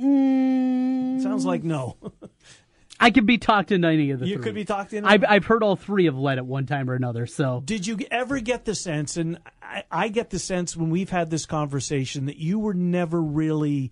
[0.00, 1.22] Mm.
[1.22, 1.96] Sounds like no.
[3.02, 4.44] I could be talked into any of the you three.
[4.44, 5.08] could be talked into.
[5.08, 7.26] I've, I've heard all three of led at one time or another.
[7.26, 11.10] So, did you ever get the sense, and I, I get the sense when we've
[11.10, 13.90] had this conversation that you were never really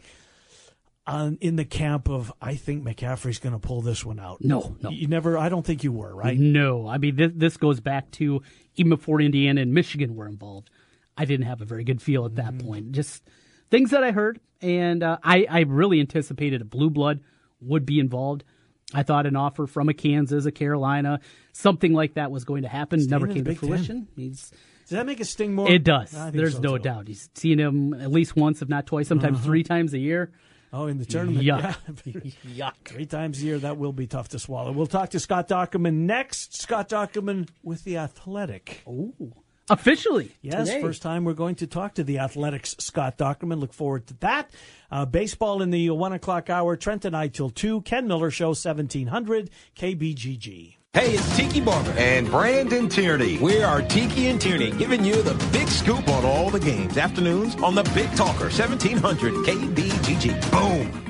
[1.07, 4.39] on, in the camp of I think McCaffery's going to pull this one out.
[4.43, 5.37] No, no, you never.
[5.37, 6.39] I don't think you were right.
[6.39, 8.43] No, I mean this, this goes back to
[8.77, 10.71] even before Indiana and Michigan were involved.
[11.17, 12.65] I didn't have a very good feel at that mm.
[12.65, 12.93] point.
[12.93, 13.25] Just
[13.71, 17.21] things that I heard, and uh, I I really anticipated a blue blood
[17.61, 18.45] would be involved.
[18.93, 21.21] I thought an offer from a Kansas, a Carolina,
[21.53, 23.05] something like that was going to happen.
[23.07, 24.09] Never came to fruition.
[24.17, 24.53] He's
[24.91, 25.71] does that make it sting more?
[25.71, 26.11] It does.
[26.33, 26.83] There's so no too.
[26.83, 27.07] doubt.
[27.07, 29.47] He's seen him at least once, if not twice, sometimes uh-huh.
[29.47, 30.33] three times a year.
[30.73, 31.45] Oh, in the tournament.
[31.45, 31.77] Yuck.
[32.05, 32.71] Yeah.
[32.73, 32.75] Yuck.
[32.85, 34.73] Three times a year, that will be tough to swallow.
[34.73, 36.61] We'll talk to Scott Dochterman next.
[36.61, 38.83] Scott Dochterman with The Athletic.
[38.89, 39.33] Ooh.
[39.71, 40.37] Officially.
[40.43, 40.83] Yes, today.
[40.83, 43.61] first time we're going to talk to the Athletics Scott Dochterman.
[43.61, 44.51] Look forward to that.
[44.91, 46.77] Uh, baseball in the one o'clock hour.
[46.77, 47.81] Trent and I till two.
[47.83, 50.77] Ken Miller Show, 1700 KBGG.
[50.93, 51.93] Hey, it's Tiki Barber.
[51.93, 53.39] And Brandon Tierney.
[53.39, 56.99] We are Tiki and Tierney, giving you the big scoop on all the games.
[56.99, 60.51] Afternoons on the Big Talker, 1700 KBGG.
[60.51, 61.10] Boom.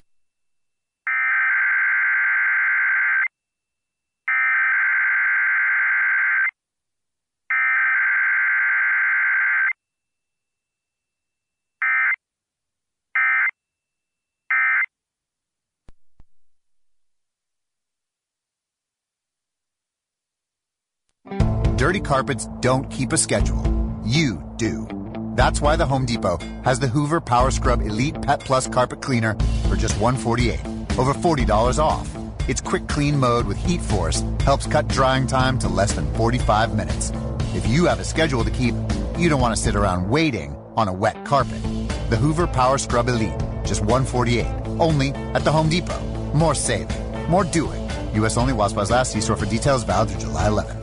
[21.91, 23.61] Dirty carpets don't keep a schedule.
[24.05, 24.87] You do.
[25.35, 29.33] That's why the Home Depot has the Hoover Power Scrub Elite Pet Plus Carpet Cleaner
[29.67, 32.09] for just 148, over $40 off.
[32.47, 36.77] Its quick clean mode with heat force helps cut drying time to less than 45
[36.77, 37.11] minutes.
[37.53, 38.73] If you have a schedule to keep,
[39.17, 41.61] you don't want to sit around waiting on a wet carpet.
[42.09, 44.45] The Hoover Power Scrub Elite, just 148,
[44.79, 45.99] only at the Home Depot.
[46.33, 47.81] More saving, more doing.
[48.13, 48.37] U.S.
[48.37, 49.11] only supplies last.
[49.11, 49.83] See store for details.
[49.83, 50.80] Valid through July 11th.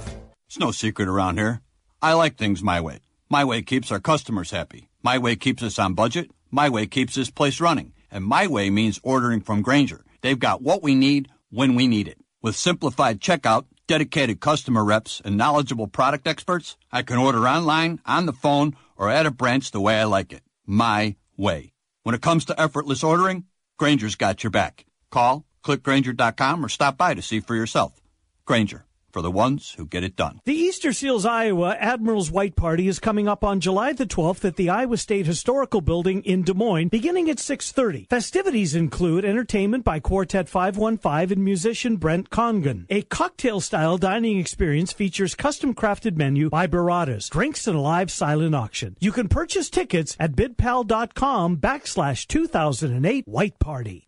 [0.49, 1.61] It's no secret around here.
[2.01, 3.01] I like things my way.
[3.29, 4.89] My way keeps our customers happy.
[5.03, 6.31] My way keeps us on budget.
[6.51, 7.93] My way keeps this place running.
[8.11, 10.07] And my way means ordering from Grainger.
[10.23, 12.17] They've got what we need when we need it.
[12.41, 18.25] With simplified checkout, dedicated customer reps, and knowledgeable product experts, I can order online, on
[18.25, 20.43] the phone, or at a branch the way I like it.
[20.65, 21.75] My way.
[22.05, 23.45] When it comes to effortless ordering,
[23.77, 24.87] Grainger's got your back.
[25.11, 28.01] Call, clickgrainger.com, or stop by to see for yourself.
[28.47, 28.87] Grainger
[29.19, 30.41] for the ones who get it done.
[30.45, 34.55] The Easter Seals Iowa Admiral's White Party is coming up on July the 12th at
[34.55, 38.07] the Iowa State Historical Building in Des Moines, beginning at 6:30.
[38.09, 42.87] Festivities include entertainment by Quartet 515 and musician Brent Congan.
[42.91, 48.95] A cocktail-style dining experience features custom-crafted menu by Baradas, drinks and a live silent auction.
[49.01, 54.08] You can purchase tickets at bidpal.com backslash 2008 White Party.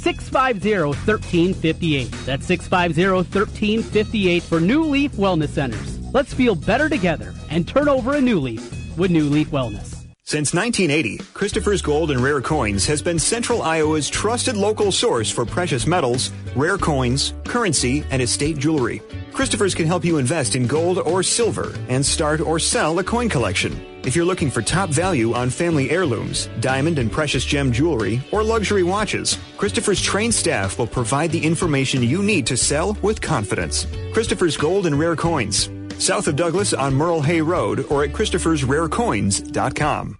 [0.00, 2.24] 650-1358.
[2.24, 6.00] That's 650-1358 for New Leaf Wellness Centers.
[6.12, 9.96] Let's feel better together and turn over a new leaf with New Leaf Wellness.
[10.24, 15.44] Since 1980, Christopher's Gold and Rare Coins has been Central Iowa's trusted local source for
[15.44, 19.02] precious metals, rare coins, currency, and estate jewelry.
[19.32, 23.28] Christopher's can help you invest in gold or silver and start or sell a coin
[23.28, 23.89] collection.
[24.02, 28.42] If you're looking for top value on family heirlooms, diamond and precious gem jewelry, or
[28.42, 33.86] luxury watches, Christopher's trained staff will provide the information you need to sell with confidence.
[34.12, 40.19] Christopher's Gold and Rare Coins, south of Douglas on Merle Hay Road or at christophersrarecoins.com.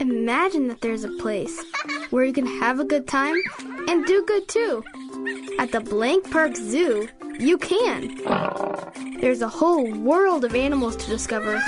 [0.00, 1.62] Imagine that there's a place
[2.10, 3.36] where you can have a good time
[3.88, 4.82] and do good too.
[5.58, 8.16] At the Blank Park Zoo, you can.
[9.20, 11.62] There's a whole world of animals to discover,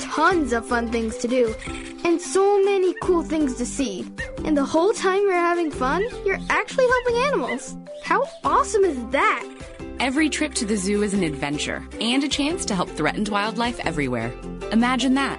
[0.00, 1.54] tons of fun things to do,
[2.04, 4.10] and so many cool things to see.
[4.44, 7.76] And the whole time you're having fun, you're actually helping animals.
[8.02, 9.44] How awesome is that?
[10.00, 13.78] Every trip to the zoo is an adventure and a chance to help threatened wildlife
[13.80, 14.32] everywhere.
[14.72, 15.38] Imagine that.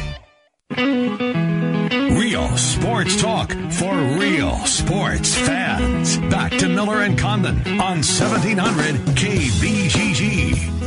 [0.81, 6.17] Real sports talk for real sports fans.
[6.17, 10.80] Back to Miller and Condon on 1700 KBGG.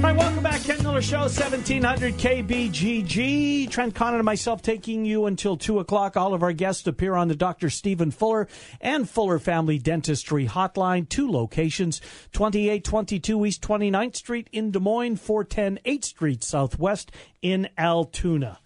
[0.00, 0.62] All right, welcome back.
[0.62, 3.68] Ken Miller Show, 1700 KBGG.
[3.68, 6.16] Trent Condon and myself taking you until 2 o'clock.
[6.16, 7.68] All of our guests appear on the Dr.
[7.68, 8.48] Stephen Fuller
[8.80, 11.06] and Fuller Family Dentistry Hotline.
[11.06, 12.00] Two locations,
[12.32, 18.58] 2822 East 29th Street in Des Moines, 410 8th Street Southwest in Altoona.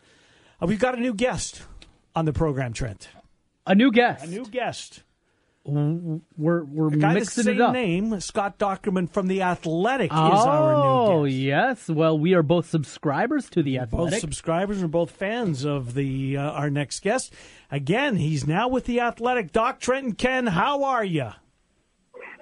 [0.63, 1.63] Uh, we've got a new guest
[2.15, 3.09] on the program, Trent.
[3.67, 4.25] A new guest.
[4.25, 5.03] A new guest.
[5.67, 7.73] We're we're A guy mixing the it same up.
[7.73, 11.39] name, Scott Dochterman from The Athletic oh, is our new guest.
[11.41, 11.89] yes.
[11.89, 14.13] Well, we are both subscribers to the Athletic.
[14.13, 17.33] both subscribers and both fans of the uh, our next guest.
[17.71, 19.53] Again, he's now with the Athletic.
[19.53, 21.31] Doc Trenton Ken, how are you?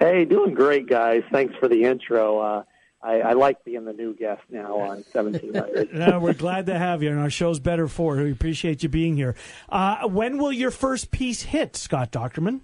[0.00, 1.22] Hey, doing great, guys.
[1.30, 2.40] Thanks for the intro.
[2.40, 2.62] Uh,
[3.04, 5.92] I, I like being the new guest now on 1700.
[5.94, 8.24] no, we're glad to have you, and our show's better for it.
[8.24, 9.36] We appreciate you being here.
[9.68, 12.60] Uh, when will your first piece hit, Scott Dochterman?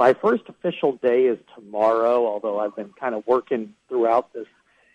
[0.00, 4.46] My first official day is tomorrow, although I've been kind of working throughout this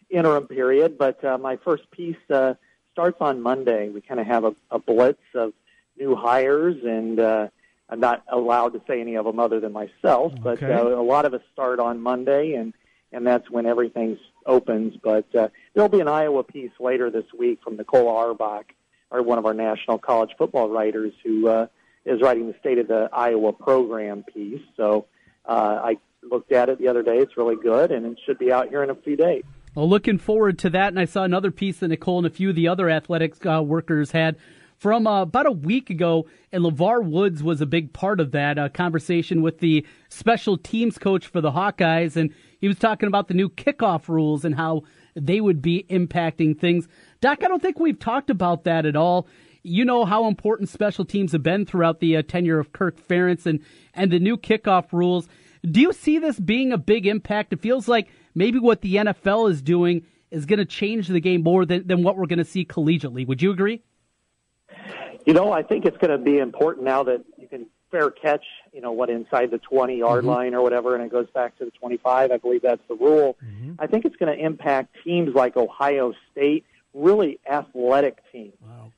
[0.10, 0.98] interim period.
[0.98, 2.56] But uh, my first piece uh,
[2.92, 3.90] starts on Monday.
[3.90, 5.54] We kind of have a, a blitz of
[5.96, 7.50] new hires, and uh,
[7.88, 10.34] I'm not allowed to say any of them other than myself.
[10.44, 10.74] But Okay.
[10.74, 12.74] uh, a lot of us start on Monday, and
[13.12, 14.98] and that's when everything opens.
[15.04, 18.74] But uh, there'll be an Iowa piece later this week from Nicole Auerbach,
[19.12, 21.68] or one of our national college football writers, who uh,
[22.06, 24.62] is writing the State of the Iowa program piece.
[24.78, 25.08] So
[25.46, 27.18] uh, I looked at it the other day.
[27.18, 29.44] It's really good, and it should be out here in a few days.
[29.76, 30.90] Well, looking forward to that.
[30.90, 33.62] And I saw another piece that Nicole and a few of the other athletics uh,
[33.62, 34.38] workers had
[34.78, 36.28] from uh, about a week ago.
[36.52, 40.98] And LeVar Woods was a big part of that uh, conversation with the special teams
[40.98, 42.16] coach for the Hawkeyes.
[42.16, 44.84] And he was talking about the new kickoff rules and how
[45.16, 46.88] they would be impacting things.
[47.20, 49.28] Doc, I don't think we've talked about that at all.
[49.66, 53.48] You know how important special teams have been throughout the uh, tenure of Kirk Ferentz
[53.48, 53.62] and,
[53.96, 55.28] and the new kickoff rules.
[55.64, 57.52] Do you see this being a big impact?
[57.52, 61.42] It feels like maybe what the NFL is doing is going to change the game
[61.42, 63.26] more than, than what we're going to see collegiately.
[63.26, 63.82] Would you agree?
[65.26, 68.44] You know, I think it's going to be important now that you can fair catch,
[68.72, 70.30] you know, what inside the 20 yard Mm-hmm.
[70.30, 72.32] line or whatever, and it goes back to the 25.
[72.32, 73.36] I believe that's the rule.
[73.44, 73.74] Mm-hmm.
[73.80, 76.66] I think it's going to impact teams like Ohio State,
[76.96, 78.54] really athletic teams.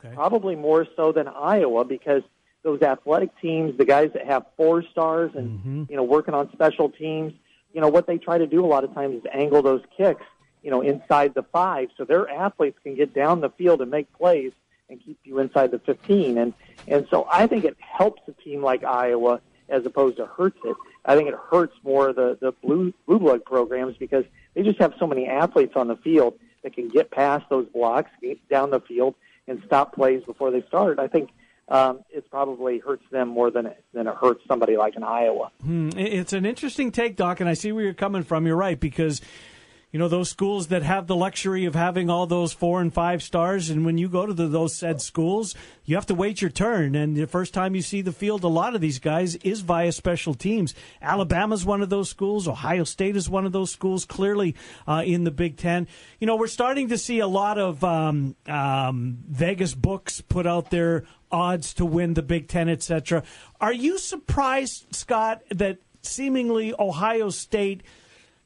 [0.06, 0.14] Okay.
[0.14, 2.22] Probably more so than Iowa because
[2.64, 5.84] those athletic teams, the guys that have four stars and, Mm-hmm.
[5.90, 7.34] you know, working on special teams,
[7.74, 10.24] you know, what they try to do a lot of times is angle those kicks,
[10.64, 14.12] you know, inside the five so their athletes can get down the field and make
[14.14, 14.52] plays
[14.90, 16.38] and keep you inside the 15.
[16.38, 16.54] And,
[16.88, 20.76] and so I think it helps a team like Iowa as opposed to hurts it.
[21.06, 24.94] I think it hurts more the, the blue, blue blood programs because they just have
[25.00, 28.80] so many athletes on the field that can get past those blocks, get down the
[28.80, 29.16] field,
[29.48, 31.30] and stop plays before they start, I think
[31.70, 35.52] um, it probably hurts them more than it, than it hurts somebody like an Iowa.
[35.62, 35.90] Hmm.
[35.98, 38.46] It's an interesting take, Doc, and I see where you're coming from.
[38.46, 39.22] You're right because
[39.92, 43.24] you know those schools that have the luxury of having all those four and five
[43.24, 45.56] stars and when you go to the, those said schools
[45.88, 46.96] you have to wait your turn.
[46.96, 49.94] And the first time you see the field a lot of these guys is via
[49.94, 50.76] special teams.
[51.02, 52.46] Alabama's one of those schools.
[52.46, 55.88] Ohio state is one of those schools clearly uh, in the big ten.
[56.20, 60.70] You know we're starting to see a lot of um, um, vegas books put out
[60.70, 63.22] their odds to win the big ten etc
[63.60, 67.84] are you surprised scott that seemingly ohio state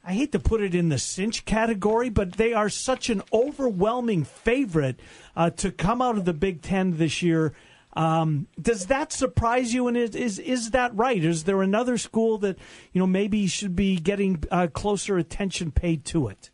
[0.04, 4.24] I hate to put it in the cinch category, but they are such an overwhelming
[4.24, 4.98] favorite
[5.36, 7.52] uh, to come out of the Big Ten this year.
[7.94, 9.86] Um, does that surprise you?
[9.86, 11.22] And is, is is that right?
[11.22, 12.58] Is there another school that
[12.92, 16.50] you know maybe should be getting uh, closer attention paid to it?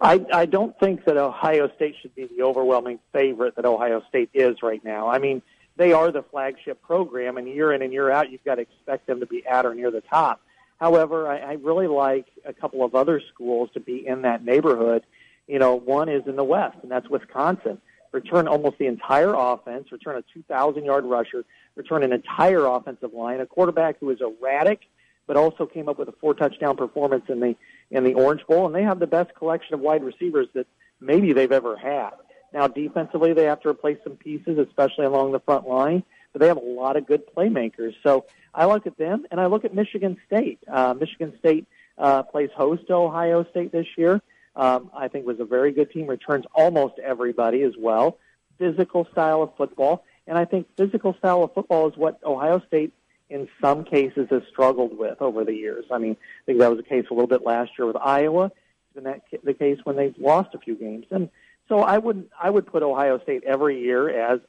[0.00, 4.28] I, I don't think that Ohio State should be the overwhelming favorite that Ohio State
[4.34, 5.08] is right now.
[5.08, 5.40] I mean,
[5.76, 9.06] they are the flagship program, and year in and year out, you've got to expect
[9.06, 10.42] them to be at or near the top.
[10.78, 15.04] However, I, I really like a couple of other schools to be in that neighborhood.
[15.46, 17.80] You know, one is in the West, and that's Wisconsin.
[18.12, 23.40] Return almost the entire offense, return a 2,000 yard rusher, return an entire offensive line,
[23.40, 24.80] a quarterback who is erratic,
[25.26, 27.56] but also came up with a four touchdown performance in the
[27.90, 30.66] in the Orange Bowl, and they have the best collection of wide receivers that
[31.00, 32.10] maybe they've ever had.
[32.52, 36.02] Now, defensively, they have to replace some pieces, especially along the front line,
[36.36, 37.94] but they have a lot of good playmakers.
[38.02, 40.58] So I look at them, and I look at Michigan State.
[40.70, 44.20] Uh, Michigan State uh, plays host to Ohio State this year.
[44.54, 46.06] Um, I think was a very good team.
[46.06, 48.18] Returns almost everybody as well.
[48.58, 52.92] Physical style of football, and I think physical style of football is what Ohio State,
[53.30, 55.86] in some cases, has struggled with over the years.
[55.90, 58.46] I mean, I think that was the case a little bit last year with Iowa.
[58.46, 61.30] It's been that the case when they've lost a few games, and
[61.66, 64.48] so I would I would put Ohio State every year as, as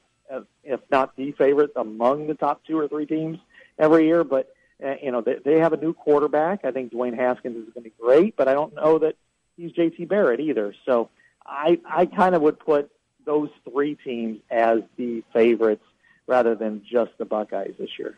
[0.64, 3.38] if not the favorite among the top two or three teams
[3.80, 4.24] every year.
[4.24, 6.64] But uh, you know, they, they have a new quarterback.
[6.64, 9.16] I think Dwayne Haskins is going to be great, but I don't know that
[9.56, 10.74] he's JT Barrett either.
[10.86, 11.10] So
[11.46, 12.92] I I kind of would put
[13.26, 15.84] those three teams as the favorites
[16.28, 18.18] rather than just the Buckeyes this year.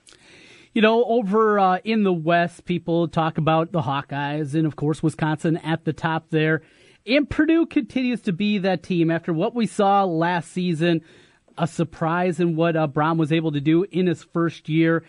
[0.73, 5.01] You know, over uh, in the West, people talk about the Hawkeyes and, of course,
[5.01, 6.61] Wisconsin at the top there.
[7.07, 11.01] And Purdue continues to be that team after what we saw last season.
[11.61, 15.03] A surprise in what uh, Brohm was able to do in his first year.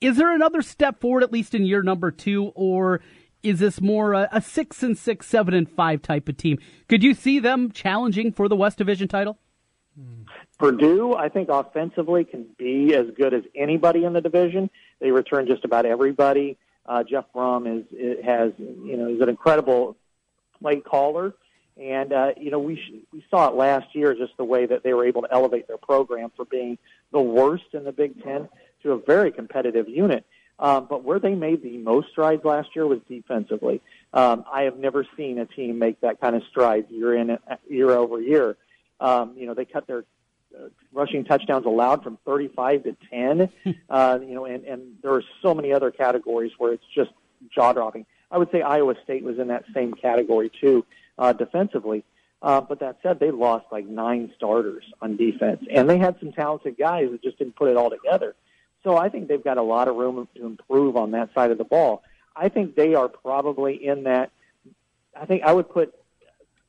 [0.00, 3.00] Is there another step forward, at least in year number two, or
[3.42, 6.58] is this more a, a, six and six, seven and five type of team?
[6.88, 9.38] Could you see them challenging for the West Division title?
[10.58, 14.70] Purdue, I think offensively can be as good as anybody in the division.
[15.00, 16.58] They return just about everybody.
[16.84, 19.96] Uh, Jeff Brohm is has you know is an incredible
[20.60, 21.34] play caller,
[21.76, 24.82] and uh, you know we sh- we saw it last year just the way that
[24.82, 26.78] they were able to elevate their program for being
[27.12, 28.48] the worst in the Big Ten
[28.82, 30.24] to a very competitive unit.
[30.58, 33.82] Um, but where they made the most strides last year was defensively.
[34.14, 37.90] Um, I have never seen a team make that kind of strides year in year
[37.90, 38.56] over year.
[38.98, 40.04] Um, you know, they cut their
[40.56, 43.50] uh, rushing touchdowns allowed from 35 to 10.
[43.90, 47.10] uh, you know, and, and there are so many other categories where it's just
[47.54, 48.06] jaw dropping.
[48.30, 50.86] I would say Iowa State was in that same category too,
[51.18, 52.04] uh, defensively.
[52.42, 56.32] Uh, but that said, they lost like nine starters on defense, and they had some
[56.32, 58.34] talented guys that just didn't put it all together.
[58.84, 61.58] So I think they've got a lot of room to improve on that side of
[61.58, 62.02] the ball.
[62.36, 64.30] I think they are probably in that.
[65.18, 65.94] I think I would put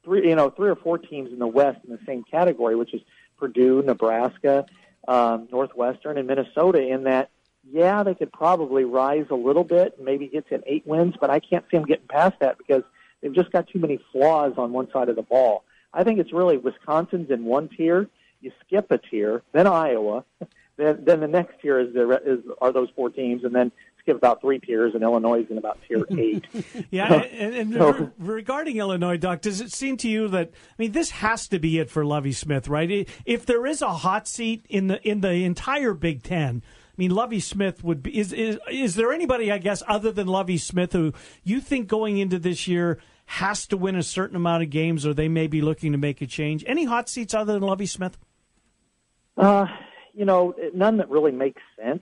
[0.03, 2.93] three, you know, three or four teams in the West in the same category, which
[2.93, 3.01] is
[3.37, 4.65] Purdue, Nebraska,
[5.07, 6.81] um, Northwestern, and Minnesota.
[6.81, 7.29] In that,
[7.69, 11.39] yeah, they could probably rise a little bit, maybe get to eight wins, but I
[11.39, 12.83] can't see them getting past that because
[13.21, 15.63] they've just got too many flaws on one side of the ball.
[15.93, 18.07] I think it's really Wisconsin's in one tier.
[18.41, 20.23] You skip a tier, then Iowa,
[20.77, 23.71] then, then the next tier is, the, is are those four teams, and then
[24.07, 26.45] skip about three tiers, and Illinois is in about tier eight.
[26.91, 30.91] yeah, and, and so, regarding Illinois, Doc, does it seem to you that I mean
[30.91, 33.07] this has to be it for Lovie Smith, right?
[33.25, 36.63] If there is a hot seat in the in the entire Big Ten.
[36.97, 38.17] I mean, Lovie Smith would be.
[38.17, 42.17] Is, is is there anybody, I guess, other than Lovie Smith, who you think going
[42.17, 45.61] into this year has to win a certain amount of games, or they may be
[45.61, 46.63] looking to make a change?
[46.65, 48.17] Any hot seats other than Lovie Smith?
[49.37, 49.67] Uh,
[50.15, 52.01] you know, none that really makes sense.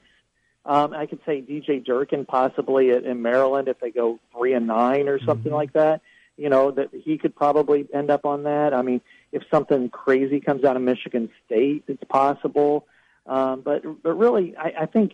[0.66, 5.10] Um, I could say DJ Durkin possibly in Maryland if they go three and nine
[5.10, 5.56] or something mm-hmm.
[5.56, 6.02] like that.
[6.38, 8.74] You know that he could probably end up on that.
[8.74, 9.02] I mean,
[9.34, 12.88] if something crazy comes out of Michigan State, it's possible.
[13.26, 15.14] Um, but but really, I, I think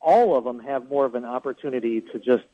[0.00, 2.44] all of them have more of an opportunity to just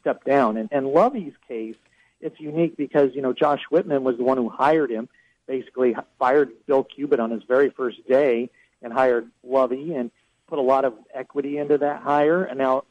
[0.00, 0.56] step down.
[0.56, 1.74] And, and Lovie's case
[2.20, 5.08] it's unique because you know Josh Whitman was the one who hired him,
[5.46, 8.50] basically fired Bill Cubit on his very first day
[8.82, 10.10] and hired Lovie and
[10.46, 12.44] put a lot of equity into that hire.
[12.44, 12.84] And now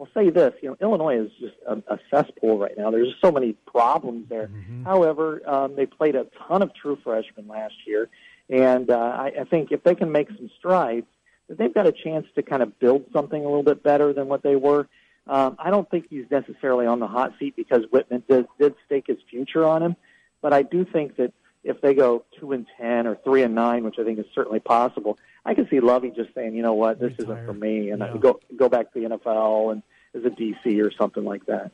[0.00, 2.90] I'll say this, you know, Illinois is just a, a cesspool right now.
[2.90, 4.48] There's just so many problems there.
[4.48, 4.84] Mm-hmm.
[4.84, 8.08] However, um, they played a ton of true freshmen last year,
[8.52, 11.06] and uh, I, I think if they can make some strides,
[11.48, 14.28] that they've got a chance to kind of build something a little bit better than
[14.28, 14.86] what they were.
[15.26, 19.06] Um, I don't think he's necessarily on the hot seat because Whitman did, did stake
[19.06, 19.96] his future on him,
[20.42, 21.32] but I do think that
[21.64, 24.60] if they go two and ten or three and nine, which I think is certainly
[24.60, 27.36] possible, I can see Lovie just saying, you know what, this Retire.
[27.36, 28.16] isn't for me, and yeah.
[28.18, 29.82] go go back to the NFL and
[30.14, 31.70] as a DC or something like that.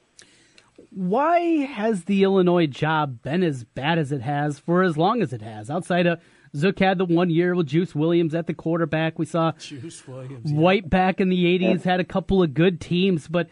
[0.91, 5.33] Why has the Illinois job been as bad as it has for as long as
[5.33, 5.71] it has?
[5.71, 6.21] Outside of
[6.57, 9.19] Zook had the one year with Juice Williams at the quarterback.
[9.19, 10.59] We saw Juice Williams, yeah.
[10.59, 13.49] White back in the '80s had a couple of good teams, but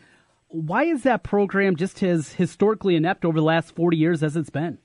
[0.48, 4.50] why is that program just as historically inept over the last 40 years as it's
[4.50, 4.78] been?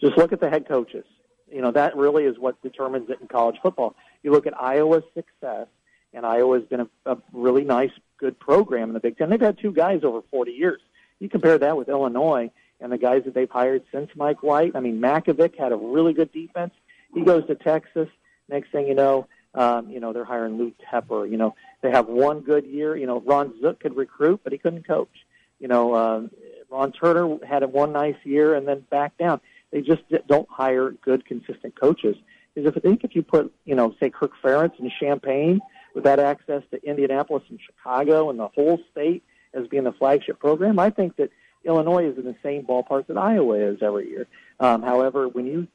[0.00, 1.04] Just look at the head coaches.
[1.50, 3.94] You know, that really is what determines it in college football.
[4.22, 5.66] You look at Iowa's success,
[6.12, 9.30] and Iowa's been a, a really nice, good program in the Big Ten.
[9.30, 10.80] They've had two guys over 40 years.
[11.20, 14.76] You compare that with Illinois and the guys that they've hired since Mike White.
[14.76, 16.72] I mean, Mackovic had a really good defense.
[17.14, 18.08] He goes to Texas.
[18.48, 21.30] Next thing you know, um, you know they're hiring Lou Tepper.
[21.30, 22.96] You know they have one good year.
[22.96, 25.26] You know Ron Zook could recruit, but he couldn't coach.
[25.58, 26.30] You know um,
[26.70, 29.40] Ron Turner had one nice year and then back down.
[29.70, 32.16] They just don't hire good, consistent coaches.
[32.54, 35.60] Is if I think if you put, you know, say Kirk Ferentz in Champaign
[35.94, 39.22] with that access to Indianapolis and Chicago and the whole state
[39.54, 41.30] as being the flagship program, I think that
[41.64, 44.26] Illinois is in the same ballpark that Iowa is every year.
[44.58, 45.68] Um, however, when you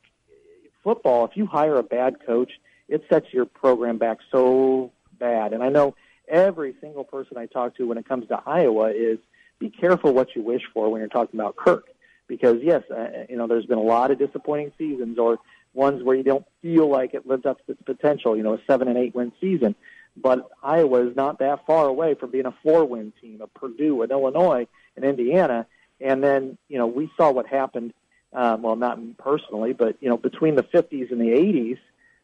[0.84, 2.52] football, if you hire a bad coach,
[2.88, 5.54] it sets your program back so bad.
[5.54, 5.96] And I know
[6.28, 9.20] every single person I talk to when it comes to Iowa is
[9.60, 11.88] be careful what you wish for when you're talking about Kirk
[12.28, 15.40] because yes, uh, you know, there's been a lot of disappointing seasons or
[15.74, 18.36] ones where you don't feel like it lived up to its potential.
[18.36, 19.76] You know, a seven and eight win season,
[20.16, 24.02] but Iowa is not that far away from being a four win team of Purdue
[24.02, 25.68] and Illinois and Indiana.
[26.00, 27.94] And then you know, we saw what happened.
[28.34, 31.78] Um, well, not personally, but you know, between the 50s and the 80s,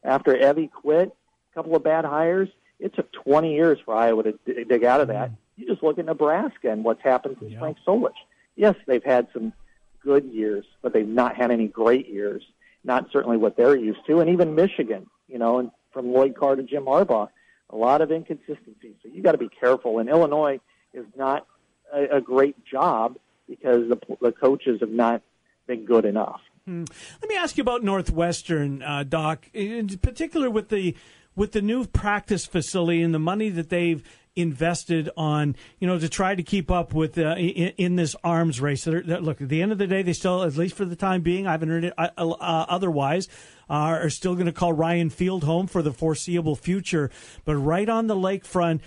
[0.03, 1.15] after Evy quit,
[1.51, 2.49] a couple of bad hires.
[2.79, 5.31] It took 20 years for Iowa to d- dig out of that.
[5.57, 7.59] You just look at Nebraska and what's happened to yeah.
[7.59, 8.13] Frank Solich.
[8.55, 9.53] Yes, they've had some
[10.01, 12.43] good years, but they've not had any great years.
[12.83, 16.55] Not certainly what they're used to, and even Michigan, you know, and from Lloyd Carr
[16.55, 17.27] to Jim Harbaugh,
[17.69, 18.95] a lot of inconsistencies.
[19.03, 19.99] So you got to be careful.
[19.99, 20.59] And Illinois
[20.93, 21.45] is not
[21.93, 25.21] a, a great job because the, the coaches have not
[25.69, 26.41] been good enough.
[26.65, 26.83] Hmm.
[27.21, 30.95] Let me ask you about Northwestern, uh, Doc, in particular with the
[31.35, 34.03] with the new practice facility and the money that they've
[34.35, 38.59] invested on, you know, to try to keep up with uh, in, in, this arms
[38.59, 38.83] race.
[38.83, 40.95] They're, they're, look, at the end of the day, they still, at least for the
[40.95, 43.29] time being, I haven't heard it uh, uh, otherwise,
[43.69, 47.09] are still going to call Ryan Field home for the foreseeable future.
[47.45, 48.81] But right on the lakefront,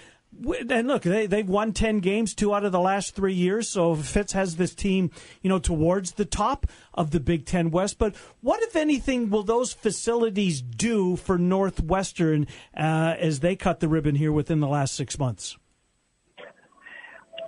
[0.71, 3.69] and look, they they've won ten games, two out of the last three years.
[3.69, 5.11] So Fitz has this team,
[5.43, 7.99] you know, towards the top of the Big Ten West.
[7.99, 13.89] But what, if anything, will those facilities do for Northwestern uh, as they cut the
[13.89, 15.57] ribbon here within the last six months?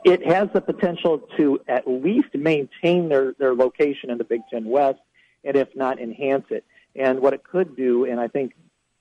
[0.05, 4.66] It has the potential to at least maintain their their location in the Big Ten
[4.66, 5.01] West,
[5.43, 6.64] and if not, enhance it.
[6.95, 8.53] And what it could do, and I think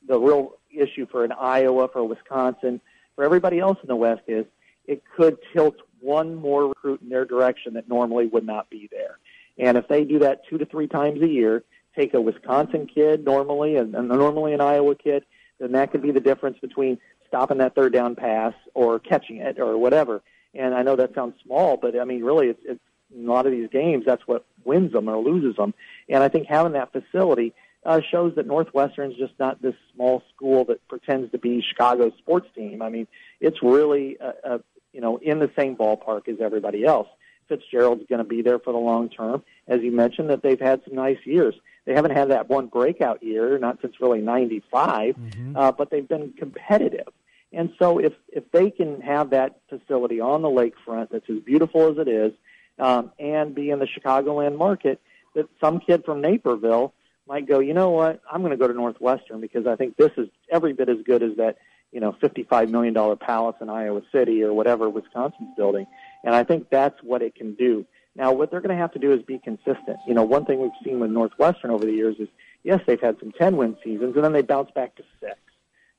[0.07, 2.81] the real issue for an Iowa, for Wisconsin
[3.15, 4.45] for everybody else in the West is
[4.85, 9.17] it could tilt one more recruit in their direction that normally would not be there.
[9.57, 11.63] And if they do that two to three times a year,
[11.95, 15.23] take a Wisconsin kid normally and, and normally an Iowa kid,
[15.59, 16.97] then that could be the difference between
[17.27, 20.21] stopping that third down pass or catching it or whatever.
[20.53, 22.79] And I know that sounds small, but I mean, really, it's, it's
[23.15, 25.73] in a lot of these games, that's what wins them or loses them.
[26.09, 27.53] And I think having that facility
[27.85, 32.13] uh, shows that Northwestern is just not this small school that pretends to be Chicago's
[32.17, 32.81] sports team.
[32.81, 33.07] I mean,
[33.39, 34.57] it's really, uh, uh,
[34.93, 37.07] you know, in the same ballpark as everybody else.
[37.49, 39.43] Fitzgerald's going to be there for the long term.
[39.67, 41.55] As you mentioned, that they've had some nice years.
[41.85, 45.57] They haven't had that one breakout year, not since really '95, mm-hmm.
[45.57, 47.09] uh, but they've been competitive.
[47.51, 51.91] And so, if if they can have that facility on the lakefront that's as beautiful
[51.91, 52.31] as it is,
[52.79, 55.01] um, and be in the Chicagoland market,
[55.35, 56.93] that some kid from Naperville
[57.27, 60.11] might go, you know what, I'm going to go to Northwestern because I think this
[60.17, 61.57] is every bit as good as that,
[61.91, 65.85] you know, $55 million palace in Iowa City or whatever Wisconsin's building.
[66.23, 67.85] And I think that's what it can do.
[68.15, 69.97] Now, what they're going to have to do is be consistent.
[70.07, 72.27] You know, one thing we've seen with Northwestern over the years is,
[72.63, 75.35] yes, they've had some 10 win seasons and then they bounce back to six.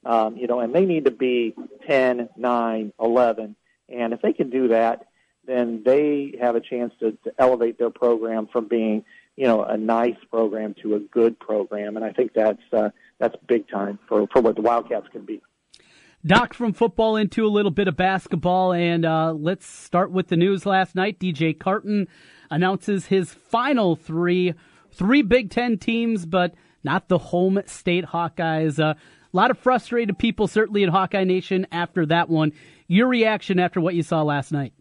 [0.04, 1.54] Um, you know, and they need to be
[1.88, 3.56] 10, 9, 11.
[3.88, 5.06] And if they can do that,
[5.46, 9.04] then they have a chance to, to elevate their program from being,
[9.36, 11.96] you know, a nice program to a good program.
[11.96, 15.40] And I think that's uh, that's big time for, for what the Wildcats can be.
[16.26, 20.36] Doc from football into a little bit of basketball, and uh, let's start with the
[20.36, 21.18] news last night.
[21.18, 22.08] DJ Carton
[22.50, 24.54] announces his final three,
[24.90, 28.82] three Big Ten teams, but not the home state Hawkeyes.
[28.82, 32.52] Uh, a lot of frustrated people, certainly in Hawkeye Nation, after that one.
[32.86, 34.72] Your reaction after what you saw last night?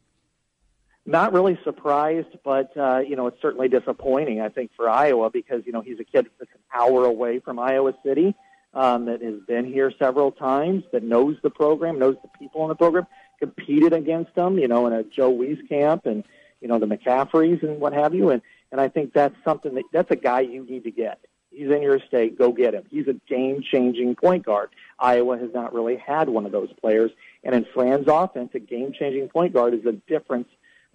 [1.05, 4.39] Not really surprised, but uh, you know it's certainly disappointing.
[4.39, 7.59] I think for Iowa because you know he's a kid that's an hour away from
[7.59, 8.33] Iowa City
[8.73, 12.69] um, that has been here several times, that knows the program, knows the people in
[12.69, 13.05] the program,
[13.39, 16.23] competed against them, you know, in a Joe Wieskamp and
[16.61, 18.41] you know the McCaffreys and what have you, and
[18.71, 21.19] and I think that's something that that's a guy you need to get.
[21.51, 22.83] He's in your state, go get him.
[22.89, 24.69] He's a game-changing point guard.
[24.97, 27.11] Iowa has not really had one of those players,
[27.43, 30.47] and in Fran's offense, a game-changing point guard is a difference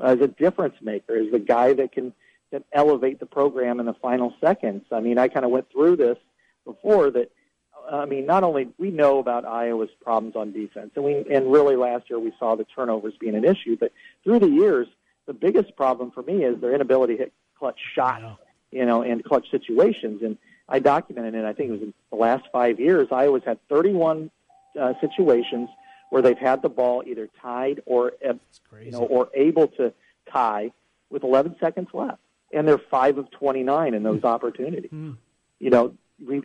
[0.03, 1.17] uh, is a difference maker.
[1.17, 2.13] Is the guy that can
[2.51, 4.85] that elevate the program in the final seconds.
[4.91, 6.17] I mean, I kind of went through this
[6.65, 7.31] before that
[7.91, 11.77] I mean, not only we know about Iowa's problems on defense, and we and really
[11.77, 13.93] last year we saw the turnovers being an issue, but
[14.25, 14.87] through the years,
[15.27, 18.25] the biggest problem for me is their inability to hit clutch shots,
[18.71, 20.23] you know, in clutch situations.
[20.23, 20.37] And
[20.69, 21.45] I documented it.
[21.45, 23.09] I think it was in the last five years.
[23.11, 24.31] Iowa's had 31
[24.79, 25.69] uh, situations
[26.11, 28.35] where they've had the ball either tied or uh,
[28.83, 29.93] you know or able to
[30.31, 30.73] tie
[31.11, 32.21] with 11 seconds left,
[32.53, 34.91] and they're five of 29 in those opportunities.
[34.91, 35.13] Hmm.
[35.59, 35.95] You know,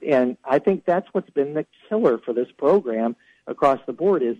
[0.07, 3.15] and I think that's what's been the killer for this program
[3.47, 4.35] across the board is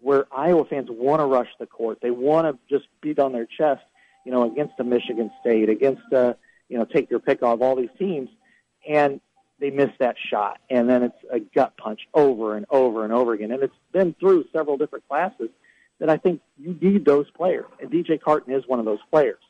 [0.00, 1.98] where Iowa fans want to rush the court.
[2.00, 3.82] They want to just beat on their chest,
[4.24, 6.34] you know, against a Michigan State, against uh,
[6.68, 8.28] you know, take your pick of all these teams,
[8.88, 9.20] and
[9.60, 13.32] they miss that shot, and then it's a gut punch over and over and over
[13.34, 13.50] again.
[13.52, 15.50] And it's been through several different classes
[15.98, 19.40] that I think you need those players, and DJ Carton is one of those players.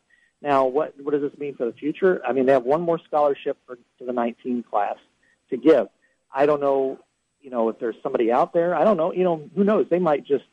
[0.43, 2.23] Now, what what does this mean for the future?
[2.27, 4.97] I mean, they have one more scholarship for to the 19 class
[5.51, 5.89] to give.
[6.33, 6.99] I don't know,
[7.43, 8.75] you know, if there's somebody out there.
[8.75, 9.87] I don't know, you know, who knows?
[9.91, 10.45] They might just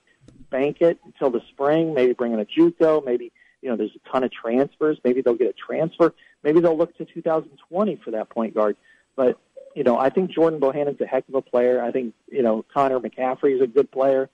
[0.49, 3.31] bank it until the spring, maybe bring in a JUCO, maybe,
[3.61, 4.97] you know, there's a ton of transfers.
[5.03, 6.13] Maybe they'll get a transfer.
[6.43, 8.77] Maybe they'll look to 2020 for that point guard.
[9.15, 9.39] But,
[9.77, 11.83] you know, I think Jordan Bohannon's a heck of a player.
[11.83, 14.27] I think, you know, Connor McCaffrey is a good player.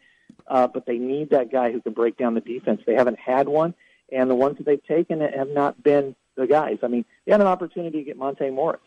[0.47, 2.81] Uh, but they need that guy who can break down the defense.
[2.85, 3.73] They haven't had one,
[4.11, 6.79] and the ones that they've taken have not been the guys.
[6.83, 8.81] I mean, they had an opportunity to get Monte Morris.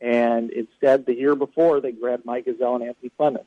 [0.00, 3.46] And instead, the year before, they grabbed Mike Gesell and Anthony Clemmons.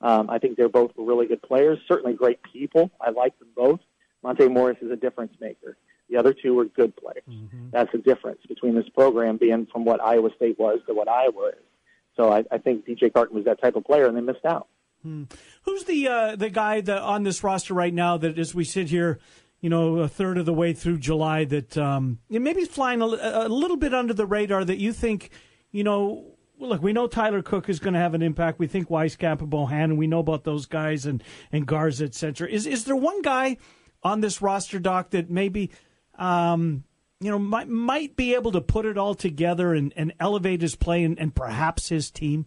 [0.00, 2.90] Um, I think they're both really good players, certainly great people.
[3.00, 3.80] I like them both.
[4.22, 5.76] Monte Morris is a difference maker.
[6.08, 7.24] The other two are good players.
[7.28, 7.70] Mm-hmm.
[7.70, 11.48] That's the difference between this program being from what Iowa State was to what Iowa
[11.48, 11.64] is.
[12.16, 14.68] So I, I think DJ Carton was that type of player, and they missed out.
[15.02, 15.24] Hmm.
[15.62, 18.88] Who's the uh, the guy that on this roster right now that as we sit
[18.88, 19.18] here,
[19.60, 23.48] you know, a third of the way through July, that um, maybe flying a, a
[23.48, 25.30] little bit under the radar that you think
[25.74, 28.60] you know, look, we know Tyler Cook is going to have an impact.
[28.60, 29.96] We think Wieskamp and Bohannon.
[29.96, 32.48] We know about those guys and and Garza, etc.
[32.48, 33.56] Is is there one guy
[34.04, 35.72] on this roster, Doc, that maybe
[36.16, 36.84] um,
[37.24, 40.76] you know might might be able to put it all together and, and elevate his
[40.76, 42.46] play and, and perhaps his team?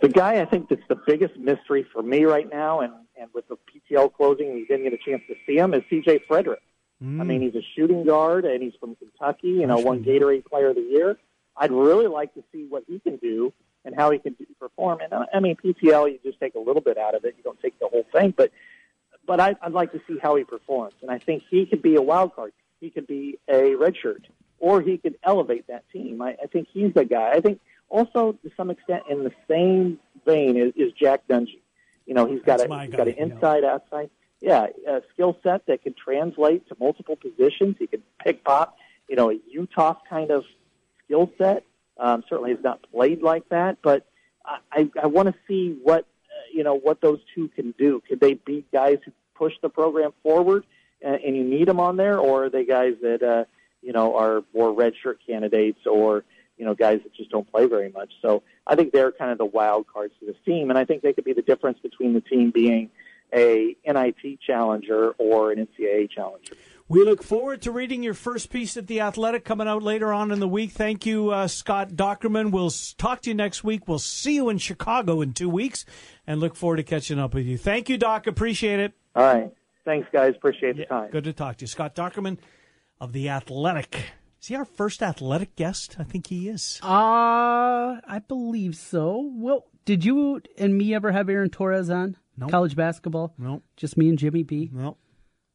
[0.00, 3.46] The guy I think that's the biggest mystery for me right now, and and with
[3.48, 6.20] the PTL closing, you didn't get a chance to see him, is C.J.
[6.26, 6.60] Frederick.
[7.02, 7.20] Mm.
[7.20, 9.48] I mean, he's a shooting guard, and he's from Kentucky.
[9.48, 11.18] You know, one Gatorade Player of the Year.
[11.56, 13.52] I'd really like to see what he can do
[13.84, 15.00] and how he can do, perform.
[15.00, 17.34] And I mean, PTL, you just take a little bit out of it.
[17.36, 18.50] You don't take the whole thing, but
[19.26, 20.94] but I, I'd like to see how he performs.
[21.02, 22.52] And I think he could be a wild card.
[22.86, 24.26] He could be a redshirt,
[24.60, 26.22] or he could elevate that team.
[26.22, 27.32] I, I think he's the guy.
[27.32, 27.58] I think
[27.88, 31.58] also to some extent in the same vein is, is Jack Nunge.
[32.06, 33.74] You know, he's got That's a he's guy, got an inside yeah.
[33.74, 34.10] outside.
[34.40, 37.74] Yeah, a skill set that can translate to multiple positions.
[37.80, 38.76] He can pick pop.
[39.08, 40.44] You know, a Utah kind of
[41.04, 41.64] skill set.
[41.98, 44.06] Um, certainly has not played like that, but
[44.44, 48.00] I, I, I want to see what uh, you know what those two can do.
[48.08, 50.64] Could they be guys who push the program forward,
[51.02, 53.44] and, and you need them on there, or are they guys that uh,
[53.82, 56.24] you know are more redshirt candidates, or
[56.56, 58.12] you know guys that just don't play very much?
[58.22, 61.02] So I think they're kind of the wild cards to this team, and I think
[61.02, 62.90] they could be the difference between the team being
[63.34, 66.54] a NIT challenger or an NCAA challenger.
[66.88, 70.30] We look forward to reading your first piece at The Athletic coming out later on
[70.30, 70.70] in the week.
[70.70, 72.52] Thank you, uh, Scott Dochterman.
[72.52, 73.88] We'll talk to you next week.
[73.88, 75.84] We'll see you in Chicago in two weeks
[76.28, 77.58] and look forward to catching up with you.
[77.58, 78.28] Thank you, Doc.
[78.28, 78.92] Appreciate it.
[79.16, 79.52] All right.
[79.86, 80.34] Thanks, guys.
[80.36, 81.10] Appreciate the yeah, time.
[81.10, 81.68] Good to talk to you.
[81.68, 82.38] Scott Dochterman
[83.00, 84.12] of The Athletic.
[84.42, 85.96] Is he our first athletic guest?
[85.98, 86.80] I think he is.
[86.82, 89.30] Uh, I believe so.
[89.32, 92.16] Well, did you and me ever have Aaron Torres on?
[92.36, 92.50] Nope.
[92.50, 93.32] College basketball?
[93.38, 93.62] No.
[93.76, 94.70] Just me and Jimmy B?
[94.72, 94.98] No.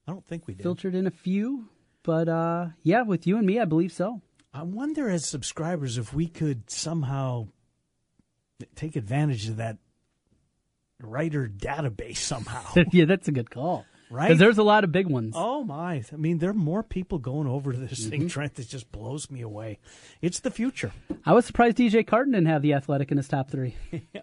[0.08, 0.64] I don't think we did.
[0.64, 1.68] Filtered in a few,
[2.02, 4.22] but uh, yeah, with you and me, I believe so.
[4.54, 7.50] I wonder, as subscribers, if we could somehow
[8.76, 9.78] take advantage of that
[11.02, 12.64] writer database somehow.
[12.92, 13.86] yeah, that's a good call.
[14.12, 14.28] Right?
[14.28, 15.34] Because there's a lot of big ones.
[15.38, 16.04] Oh my!
[16.12, 18.10] I mean, there are more people going over to this Mm-hmm.
[18.10, 18.56] thing, Trent.
[18.56, 19.80] That just blows me away.
[20.22, 20.92] It's the future.
[21.26, 23.76] I was surprised DJ Carton didn't have the Athletic in his top three.
[24.14, 24.22] yeah,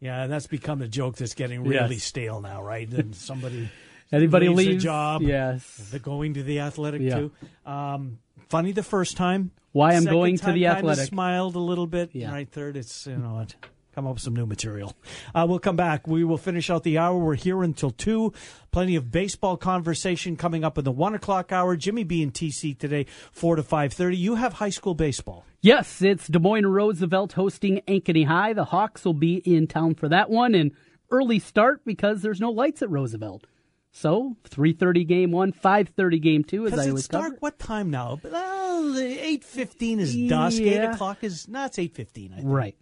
[0.00, 2.04] yeah, and that's become a joke that's getting really Yes.
[2.04, 2.86] stale now, right?
[2.92, 3.70] And somebody
[4.12, 5.88] Anybody leaves leaves a job, Yes.
[5.90, 7.16] they're going to the Athletic Yeah.
[7.16, 7.32] too.
[7.64, 8.18] Um,
[8.50, 9.50] funny the first time.
[9.72, 11.06] Why I'm Second going to the Athletic.
[11.06, 12.10] Smiled a little bit.
[12.12, 12.30] Yeah.
[12.30, 12.46] Right.
[12.46, 13.54] Third, it's you know what.
[13.94, 14.94] Come up with some new material.
[15.34, 16.06] Uh, we'll come back.
[16.06, 17.18] We will finish out the hour.
[17.18, 18.32] We're here until two.
[18.70, 21.76] Plenty of baseball conversation coming up in the one o'clock hour.
[21.76, 24.16] Jimmy B and TC today, four to five thirty.
[24.16, 25.44] You have high school baseball.
[25.60, 28.54] Yes, it's Des Moines Roosevelt hosting Ankeny High.
[28.54, 30.72] The Hawks will be in town for that one, and
[31.10, 33.46] early start because there's no lights at Roosevelt.
[33.94, 37.28] So 3:30 game one, 5:30 game two, as Because I it's cover.
[37.28, 37.42] dark.
[37.42, 38.18] What time now?
[38.22, 40.62] Well, eight fifteen is dusk.
[40.62, 41.66] Eight o'clock is no.
[41.66, 42.32] It's eight fifteen.
[42.32, 42.48] I think.
[42.48, 42.74] Right.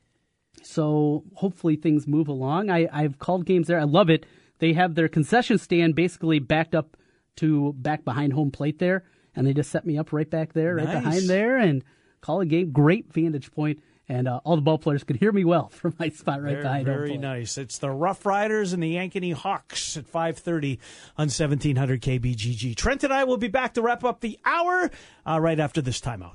[0.63, 2.71] So hopefully things move along.
[2.71, 3.81] I, I've called games there.
[3.81, 4.27] I love it.
[4.59, 6.97] They have their concession stand basically backed up
[7.37, 10.75] to back behind home plate there, and they just set me up right back there,
[10.75, 11.03] right Nice.
[11.03, 11.83] behind there, and
[12.21, 12.71] call a game.
[12.73, 16.11] Great vantage point, and uh, all the ball players could hear me well from my
[16.11, 17.57] spot right Very, behind very nice.
[17.57, 20.79] It's the Rough Riders and the Ankeny Hawks at 5.30
[21.17, 22.77] on 1700 KBGG.
[22.77, 24.91] Trent and I will be back to wrap up the hour
[25.27, 26.35] uh, right after this timeout.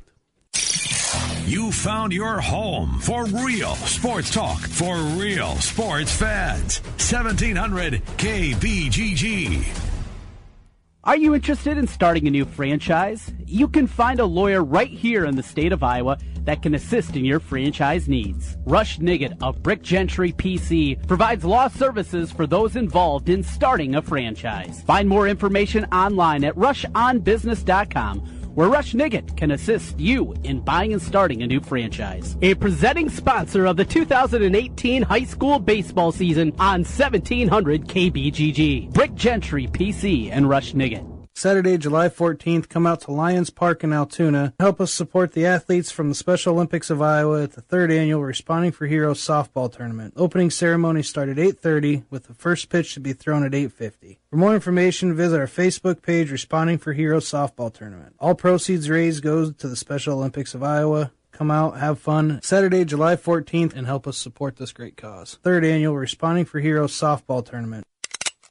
[1.47, 6.79] You found your home for real sports talk for real sports fans.
[6.97, 9.63] 1700 KBGG.
[11.03, 13.31] Are you interested in starting a new franchise?
[13.45, 17.15] You can find a lawyer right here in the state of Iowa that can assist
[17.15, 18.57] in your franchise needs.
[18.65, 24.01] Rush Nigut of Brick Gentry PC provides law services for those involved in starting a
[24.01, 24.81] franchise.
[24.81, 31.01] Find more information online at rushonbusiness.com where Rush Nigut can assist you in buying and
[31.01, 32.35] starting a new franchise.
[32.41, 38.91] A presenting sponsor of the 2018 high school baseball season on 1700 KBGG.
[38.91, 41.14] Brick Gentry PC and Rush Nigut.
[41.37, 44.53] Saturday, July 14th, come out to Lions Park in Altoona.
[44.57, 48.23] Help us support the athletes from the Special Olympics of Iowa at the third annual
[48.23, 50.13] Responding for Heroes softball tournament.
[50.15, 54.17] Opening ceremony started at 8:30 with the first pitch to be thrown at 8:50.
[54.29, 58.15] For more information, visit our Facebook page Responding for Heroes softball tournament.
[58.17, 61.11] All proceeds raised goes to the Special Olympics of Iowa.
[61.33, 62.39] Come out, have fun.
[62.43, 65.37] Saturday, July 14th, and help us support this great cause.
[65.43, 67.83] Third annual Responding for Heroes softball tournament.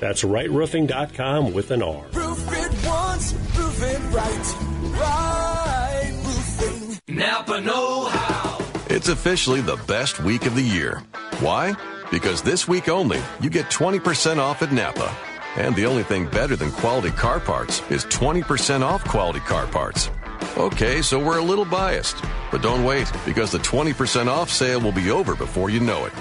[0.00, 2.04] That's rightroofing.com with an R.
[2.12, 4.54] Roof it once, roof it right.
[5.00, 6.98] Right roofing.
[7.08, 8.58] Napa Know How.
[8.88, 11.02] It's officially the best week of the year.
[11.40, 11.74] Why?
[12.10, 15.14] Because this week only, you get 20% off at Napa.
[15.56, 20.10] And the only thing better than quality car parts is 20% off quality car parts.
[20.56, 22.22] Okay, so we're a little biased.
[22.50, 26.12] But don't wait, because the 20% off sale will be over before you know it.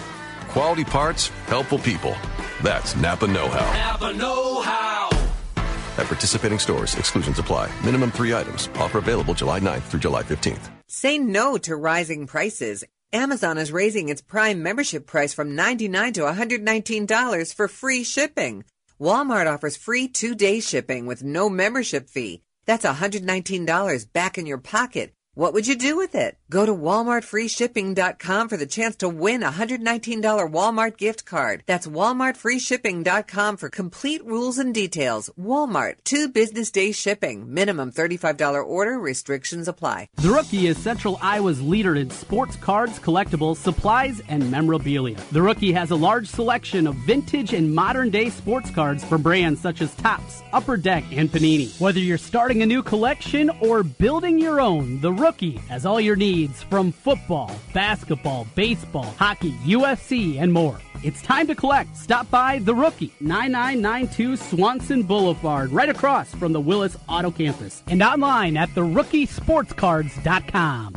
[0.49, 2.15] Quality parts, helpful people.
[2.63, 3.73] That's Napa Know How.
[3.73, 5.09] Napa Know How.
[5.97, 7.71] At participating stores, exclusions apply.
[7.83, 8.69] Minimum three items.
[8.75, 10.69] Offer available July 9th through July 15th.
[10.87, 12.83] Say no to rising prices.
[13.13, 18.63] Amazon is raising its Prime membership price from 99 to $119 for free shipping.
[18.99, 22.41] Walmart offers free two day shipping with no membership fee.
[22.65, 25.13] That's $119 back in your pocket.
[25.38, 26.35] What would you do with it?
[26.49, 31.61] Go to walmartfreeshipping.com for the chance to win a $119 Walmart gift card.
[31.67, 35.29] That's walmartfreeshipping.com for complete rules and details.
[35.39, 37.53] Walmart, two business day shipping.
[37.53, 38.97] Minimum $35 order.
[38.97, 40.09] Restrictions apply.
[40.15, 45.17] The Rookie is Central Iowa's leader in sports cards, collectibles, supplies, and memorabilia.
[45.31, 49.61] The Rookie has a large selection of vintage and modern day sports cards from brands
[49.61, 51.79] such as Topps, Upper Deck, and Panini.
[51.79, 55.99] Whether you're starting a new collection or building your own, The Rookie Rookie has all
[55.99, 60.80] your needs from football, basketball, baseball, hockey, UFC, and more.
[61.03, 61.97] It's time to collect.
[61.97, 68.01] Stop by The Rookie, 9992 Swanson Boulevard, right across from the Willis Auto Campus, and
[68.01, 70.93] online at therookiesportscards.com.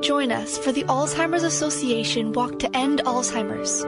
[0.00, 3.84] Join us for the Alzheimer's Association Walk to End Alzheimer's.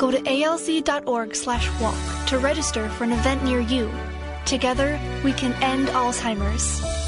[0.00, 1.96] Go to alz.org slash walk
[2.28, 3.90] to register for an event near you.
[4.44, 7.07] Together, we can end Alzheimer's.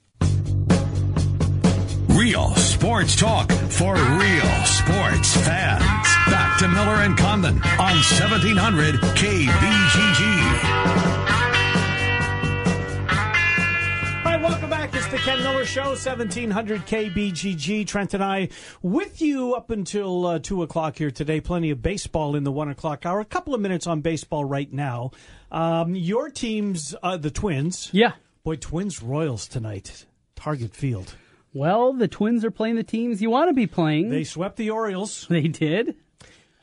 [2.81, 6.07] Real sports talk for real sports fans.
[6.31, 10.21] Back to Miller and Condon on 1700 KBGG.
[14.17, 14.95] All right, welcome back.
[14.95, 17.85] It's the Ken Miller Show, 1700 KBGG.
[17.85, 18.49] Trent and I
[18.81, 21.39] with you up until uh, 2 o'clock here today.
[21.39, 23.19] Plenty of baseball in the 1 o'clock hour.
[23.19, 25.11] A couple of minutes on baseball right now.
[25.51, 27.91] Um, your team's, uh, the Twins.
[27.93, 28.13] Yeah.
[28.43, 30.07] Boy, Twins Royals tonight.
[30.35, 31.13] Target Field.
[31.53, 34.09] Well, the Twins are playing the teams you want to be playing.
[34.09, 35.27] They swept the Orioles.
[35.29, 35.95] They did.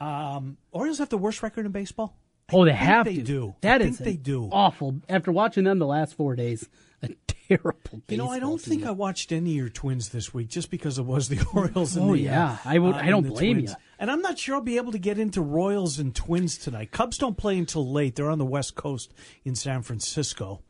[0.01, 2.17] Um, Orioles have the worst record in baseball.
[2.53, 3.23] Oh, they I think have they to.
[3.23, 3.55] do.
[3.61, 4.49] That I is think they do.
[4.51, 5.01] awful.
[5.09, 6.67] After watching them the last four days,
[7.03, 7.09] a
[7.49, 8.01] terrible.
[8.09, 10.99] You know, I don't think I watched any of your Twins this week just because
[10.99, 11.95] it was the Orioles.
[11.97, 12.53] And Oh, the, yeah.
[12.53, 13.71] uh, I would- uh, I don't blame Twins.
[13.73, 13.77] ya.
[13.99, 16.91] And I'm not sure I'll be able to get into Royals and Twins tonight.
[16.93, 18.15] Cubs don't play until late.
[18.15, 19.13] They're on the West Coast
[19.45, 20.63] in San Francisco.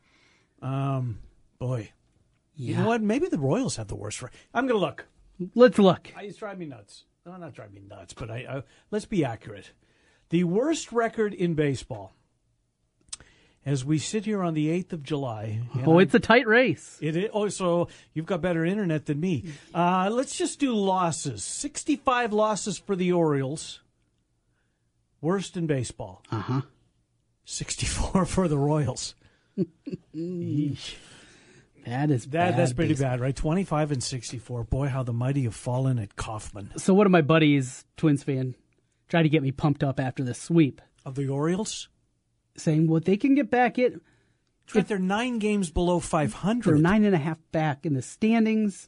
[0.61, 1.19] Um,
[1.59, 1.91] boy,
[2.59, 3.01] you know what?
[3.01, 4.21] Maybe the Royals have the worst.
[4.21, 5.05] Re- I'm going to look.
[5.55, 6.11] Let's look.
[6.15, 7.05] I just drive me nuts.
[7.25, 9.71] No, not drive me nuts, but I, I let's be accurate.
[10.29, 12.13] The worst record in baseball.
[13.65, 15.61] As we sit here on the 8th of July.
[15.85, 16.97] Oh, it's a tight race.
[17.01, 17.29] it is.
[17.33, 19.45] Oh, so you've got better internet than me.
[19.75, 21.43] Uh, let's just do losses.
[21.43, 23.81] 65 losses for the Orioles.
[25.21, 26.23] Worst in baseball.
[26.31, 26.61] Uh huh.
[27.45, 29.13] 64 for the Royals.
[31.85, 33.11] That is That, bad that's pretty baseball.
[33.11, 33.35] bad, right?
[33.35, 34.63] 25 and 64.
[34.65, 36.71] Boy, how the mighty have fallen at Kauffman.
[36.77, 38.55] So one of my buddies, Twins fan,
[39.07, 41.89] tried to get me pumped up after the sweep, Of the Orioles?
[42.57, 44.01] saying, "Well, they can get back it.
[44.67, 46.63] Trent, they're nine games below 500.
[46.63, 48.87] They're nine and a half back in the standings.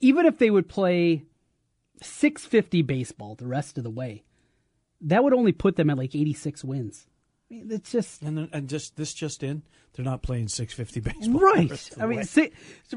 [0.00, 1.24] Even if they would play
[2.02, 4.24] 650 baseball the rest of the way,
[5.00, 7.06] that would only put them at like 86 wins.
[7.54, 9.62] Mean, it's just And, and just this just in,
[9.94, 11.40] they're not playing 650 baseball.
[11.54, 11.68] right.
[11.68, 12.52] the rest of I mean, si-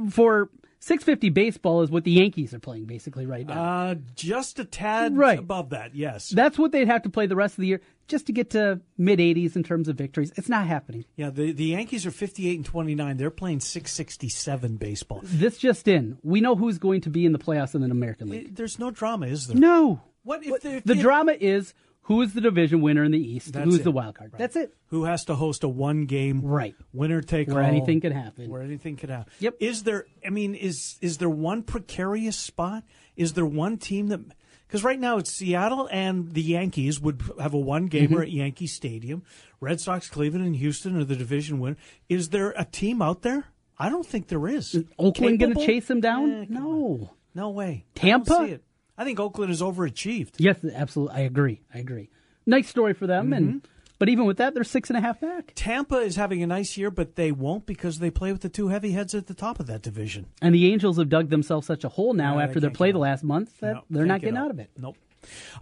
[0.09, 0.49] for
[0.79, 3.61] 650 baseball is what the Yankees are playing basically right now.
[3.89, 5.39] Uh, just a tad Right.
[5.39, 6.29] above that, yes.
[6.29, 8.79] That's what they'd have to play the rest of the year just to get to
[8.97, 10.31] mid 80s in terms of victories.
[10.37, 11.05] It's not happening.
[11.15, 13.17] Yeah, the, the Yankees are 58 and 29.
[13.17, 15.21] They're playing 667 baseball.
[15.23, 18.29] This just in, we know who's going to be in the playoffs in the American
[18.29, 18.55] League.
[18.55, 19.57] There's no drama, is there?
[19.57, 20.01] No.
[20.23, 21.73] What if the, The drama is
[22.07, 23.83] who is the division winner in the East, That's who's it.
[23.83, 24.33] the wild card.
[24.37, 24.73] That's it.
[24.87, 28.49] Who has to host a one game right winner take Where all anything could happen.
[28.49, 29.31] Where anything could happen.
[29.39, 29.55] Yep.
[29.59, 30.05] Is there?
[30.25, 32.83] I mean, is is there one precarious spot?
[33.15, 34.19] Is there one team that?
[34.67, 38.23] Because right now it's Seattle and the Yankees would have a one gamer Mhm.
[38.23, 39.23] at Yankee Stadium.
[39.61, 41.77] Red Sox, Cleveland, and Houston are the division winner.
[42.09, 43.45] Is there a team out there?
[43.79, 44.83] I don't think there is.
[44.99, 46.31] Oakland going to chase them down?
[46.31, 47.11] Eh, no.
[47.33, 47.85] No way.
[47.95, 48.59] Tampa?
[48.97, 49.19] I, don't see it.
[49.19, 50.33] I think Oakland is overachieved.
[50.37, 51.15] Yes, absolutely.
[51.15, 51.61] I agree.
[51.73, 52.09] I agree.
[52.45, 53.33] Nice story for them, Mm-hmm.
[53.33, 53.67] and
[53.99, 55.53] but even with that, they're six and a half back.
[55.55, 58.67] Tampa is having a nice year, but they won't because they play with the two
[58.67, 60.27] heavy heads at the top of that division.
[60.39, 63.23] And the Angels have dug themselves such a hole now after their play the last
[63.23, 64.45] month that No, they're not get getting out.
[64.45, 64.69] out of it.
[64.77, 64.97] Nope.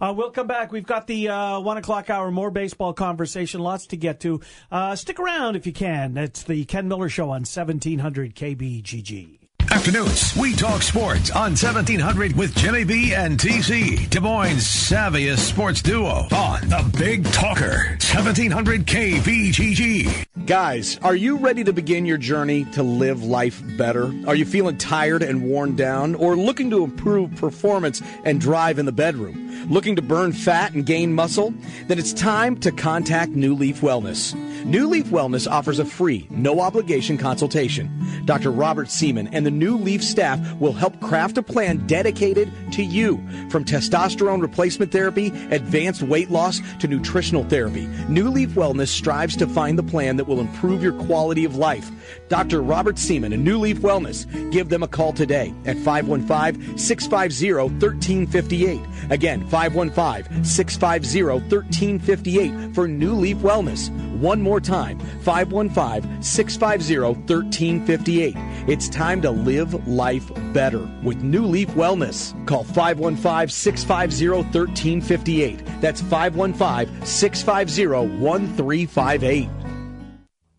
[0.00, 0.70] Uh, we'll come back.
[0.70, 4.42] We've got the uh, one o'clock hour, more baseball conversation, lots to get to.
[4.70, 6.18] Uh, stick around if you can.
[6.18, 9.38] It's the Ken Miller Show on 1700 KBGG.
[9.76, 15.82] Afternoons, we talk sports on 1700 with Jimmy B and TC, Des Moines' savviest sports
[15.82, 20.24] duo on the Big Talker, 1700 KBGG.
[20.46, 24.14] Guys, are you ready to begin your journey to live life better?
[24.26, 28.86] Are you feeling tired and worn down or looking to improve performance and drive in
[28.86, 29.68] the bedroom?
[29.68, 31.52] Looking to burn fat and gain muscle?
[31.86, 34.34] Then it's time to contact New Leaf Wellness.
[34.64, 37.90] New Leaf Wellness offers a free, no obligation consultation.
[38.24, 38.50] Dr.
[38.50, 43.16] Robert Seaman and the New Leaf staff will help craft a plan dedicated to you.
[43.50, 49.46] From testosterone replacement therapy, advanced weight loss, to nutritional therapy, New Leaf Wellness strives to
[49.46, 51.90] find the plan that will improve your quality of life.
[52.28, 52.62] Dr.
[52.62, 54.26] Robert Seaman and New Leaf Wellness.
[54.50, 58.80] Give them a call today at 515 650 1358.
[59.10, 63.90] Again, 515 650 1358 for New Leaf Wellness.
[64.20, 68.34] One more time 515 650 1358.
[68.66, 72.32] It's time to live life better with New Leaf Wellness.
[72.46, 75.80] Call 515 650 1358.
[75.82, 77.86] That's 515 650
[78.22, 79.65] 1358.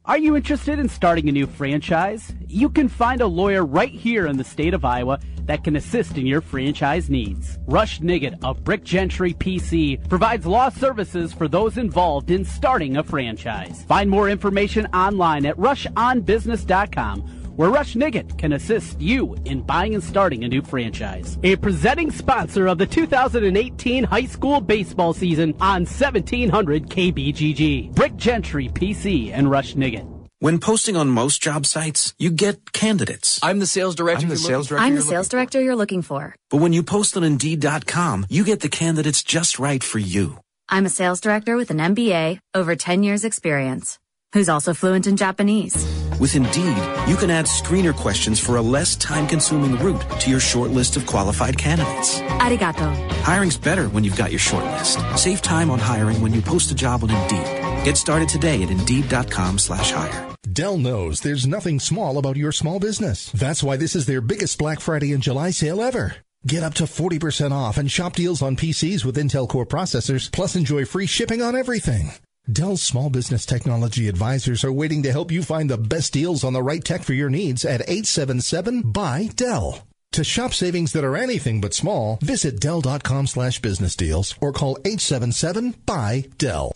[0.08, 2.34] Are you interested in starting a new franchise?
[2.48, 6.18] You can find a lawyer right here in the state of Iowa that can assist
[6.18, 7.60] in your franchise needs.
[7.68, 13.04] Rush Nigut of Brick Gentry PC provides law services for those involved in starting a
[13.04, 13.84] franchise.
[13.84, 20.04] Find more information online at rushonbusiness.com where Rush Nigut can assist you in buying and
[20.04, 21.38] starting a new franchise.
[21.44, 27.94] A presenting sponsor of the 2018 high school baseball season on 1700 KBGG.
[27.94, 30.08] Brick Gentry PC and Rush Nigut.
[30.40, 33.40] When posting on most job sites, you get candidates.
[33.42, 34.26] I'm the sales director.
[34.26, 34.86] I'm the sales director.
[34.86, 36.36] I'm the sales director you're looking for.
[36.52, 40.38] But when you post on Indeed.com, you get the candidates just right for you.
[40.70, 43.98] I'm a sales director with an MBA, over 10 years experience,
[44.38, 45.76] who's also fluent in Japanese.
[46.20, 46.78] With Indeed,
[47.08, 51.06] you can add screener questions for a less time-consuming route to your short list of
[51.08, 52.22] qualified candidates.
[52.40, 52.90] Arigato.
[53.22, 55.00] Hiring's better when you've got your short list.
[55.16, 57.48] Save time on hiring when you post a job on Indeed.
[57.84, 60.30] Get started today at Indeed.com slash hire.
[60.54, 63.32] Dell knows there's nothing small about your small business.
[63.32, 66.18] That's why this is their biggest Black Friday and July sale ever.
[66.46, 70.56] Get up to 40% off and shop deals on PCs with Intel Core processors, plus
[70.56, 72.12] enjoy free shipping on everything.
[72.50, 76.54] Dell's small business technology advisors are waiting to help you find the best deals on
[76.54, 79.86] the right tech for your needs at 877 by Dell.
[80.14, 84.78] To shop savings that are anything but small, visit Dell.com slash business deals or call
[84.86, 86.72] 877 by Dell.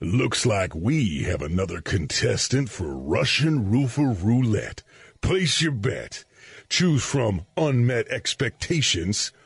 [0.00, 4.84] Looks like we have another contestant for Russian Roofer Roulette.
[5.20, 6.24] Place your bet.
[6.68, 9.32] Choose from unmet expectations,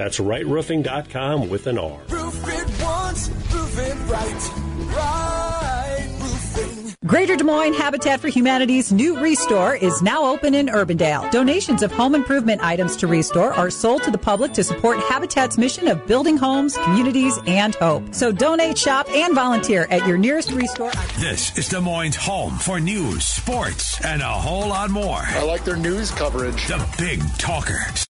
[0.00, 2.00] That's rightroofing.com with an R.
[2.08, 4.96] Roof it once, roof it right.
[4.96, 6.96] Right roofing.
[7.04, 11.30] Greater Des Moines Habitat for Humanity's new Restore is now open in Urbandale.
[11.30, 15.58] Donations of home improvement items to Restore are sold to the public to support Habitat's
[15.58, 18.14] mission of building homes, communities, and hope.
[18.14, 20.92] So donate, shop, and volunteer at your nearest Restore.
[21.18, 25.20] This is Des Moines' home for news, sports, and a whole lot more.
[25.26, 26.66] I like their news coverage.
[26.68, 27.80] The Big Talker.